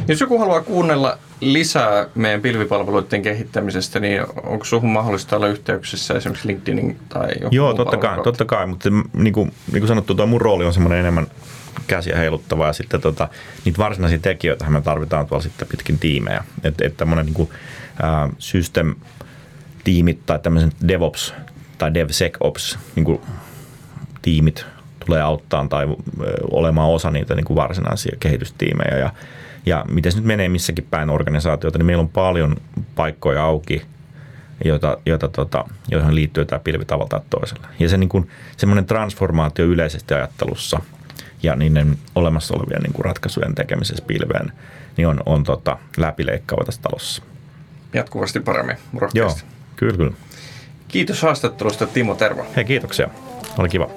Jos 0.08 0.22
joku 0.22 0.40
haluaa 0.40 0.62
kuunnella 0.62 1.18
lisää 1.42 2.08
meidän 2.16 2.42
pilvipalveluiden 2.42 3.22
kehittämisestä, 3.22 4.00
niin 4.00 4.22
onko 4.44 4.66
sinulla 4.66 4.88
mahdollista 4.88 5.36
olla 5.36 5.48
yhteyksissä 5.48 6.14
esimerkiksi 6.14 6.48
LinkedInin 6.48 6.98
tai 7.10 7.30
joku 7.42 7.56
Joo, 7.56 7.74
totta 7.74 7.98
kai, 7.98 8.24
totta 8.24 8.46
kai, 8.46 8.68
mutta 8.68 8.90
niin 9.14 9.34
kuin, 9.34 9.54
niin 9.72 9.82
kuin 9.82 9.88
sanottu, 9.88 10.16
tuo 10.16 10.28
mun 10.28 10.42
rooli 10.42 10.66
on 10.66 10.74
semmoinen 10.74 11.00
enemmän 11.00 11.28
käsiä 11.88 12.18
heiluttava 12.18 12.68
ja 12.68 12.74
sitten 12.74 13.02
tota, 13.02 13.30
niitä 13.66 13.78
varsinaisia 13.78 14.20
tekijöitä 14.20 14.70
me 14.70 14.82
tarvitaan 14.82 15.28
tuolla 15.28 15.44
sitten 15.44 15.68
pitkin 15.68 16.00
tiimejä. 16.00 16.44
Että 16.64 16.86
et 16.86 16.98
tämmöinen 16.98 17.26
niin 17.26 17.50
äh, 18.04 18.30
system 18.40 18.96
tiimit 19.84 20.26
tai 20.26 20.40
tämmöisen 20.40 20.72
DevOps 20.88 21.34
tai 21.78 21.94
DevSecOps 21.94 22.80
niin 22.96 23.04
kuin 23.04 23.22
tiimit 24.22 24.66
tulee 25.06 25.22
auttaa 25.22 25.68
tai 25.70 25.88
olemaan 26.52 26.90
osa 26.90 27.12
niitä 27.12 27.36
niin 27.36 27.46
kuin 27.46 27.56
varsinaisia 27.56 28.18
kehitystiimejä. 28.20 28.98
Ja, 28.98 29.12
ja 29.66 29.86
miten 29.90 30.12
se 30.12 30.18
nyt 30.18 30.28
menee 30.28 30.50
missäkin 30.50 30.88
päin 30.90 31.10
organisaatiota, 31.10 31.78
niin 31.78 31.86
meillä 31.86 32.02
on 32.02 32.10
paljon 32.10 32.56
paikkoja 32.96 33.44
auki, 33.44 33.82
joita, 34.66 34.98
joita, 35.06 35.28
tota, 35.28 35.66
joihin 35.92 36.16
liittyy 36.16 36.46
tämä 36.46 36.60
pilvi 36.60 36.86
tavalla 36.86 37.10
tai 37.10 37.22
toisella. 37.30 37.68
Ja 37.80 37.90
se 37.90 37.98
niin 37.98 38.10
kuin, 38.10 38.30
semmoinen 38.58 38.86
transformaatio 38.86 39.66
yleisesti 39.66 40.14
ajattelussa 40.14 40.82
ja 41.44 41.56
niiden 41.56 41.98
olemassa 42.16 42.56
olevien 42.58 42.82
niin 42.82 42.94
kuin 42.94 43.06
ratkaisujen 43.06 43.56
tekemisessä 43.56 44.04
pilveen, 44.08 44.52
niin 44.98 45.08
on, 45.08 45.24
on 45.26 45.44
tota, 45.44 45.78
läpileikkaava 45.98 46.66
tässä 46.66 46.82
talossa. 46.82 47.24
Jatkuvasti 47.94 48.40
paremmin, 48.40 48.78
Joo, 49.14 49.38
kyllä, 49.76 49.98
kyllä. 49.98 50.14
Kiitos 50.88 51.22
haastattelusta 51.22 51.88
Timo 51.88 52.16
Tervo. 52.16 52.46
Hei, 52.56 52.66
kiitoksia. 52.66 53.10
Oli 53.58 53.70
kiva. 53.70 53.90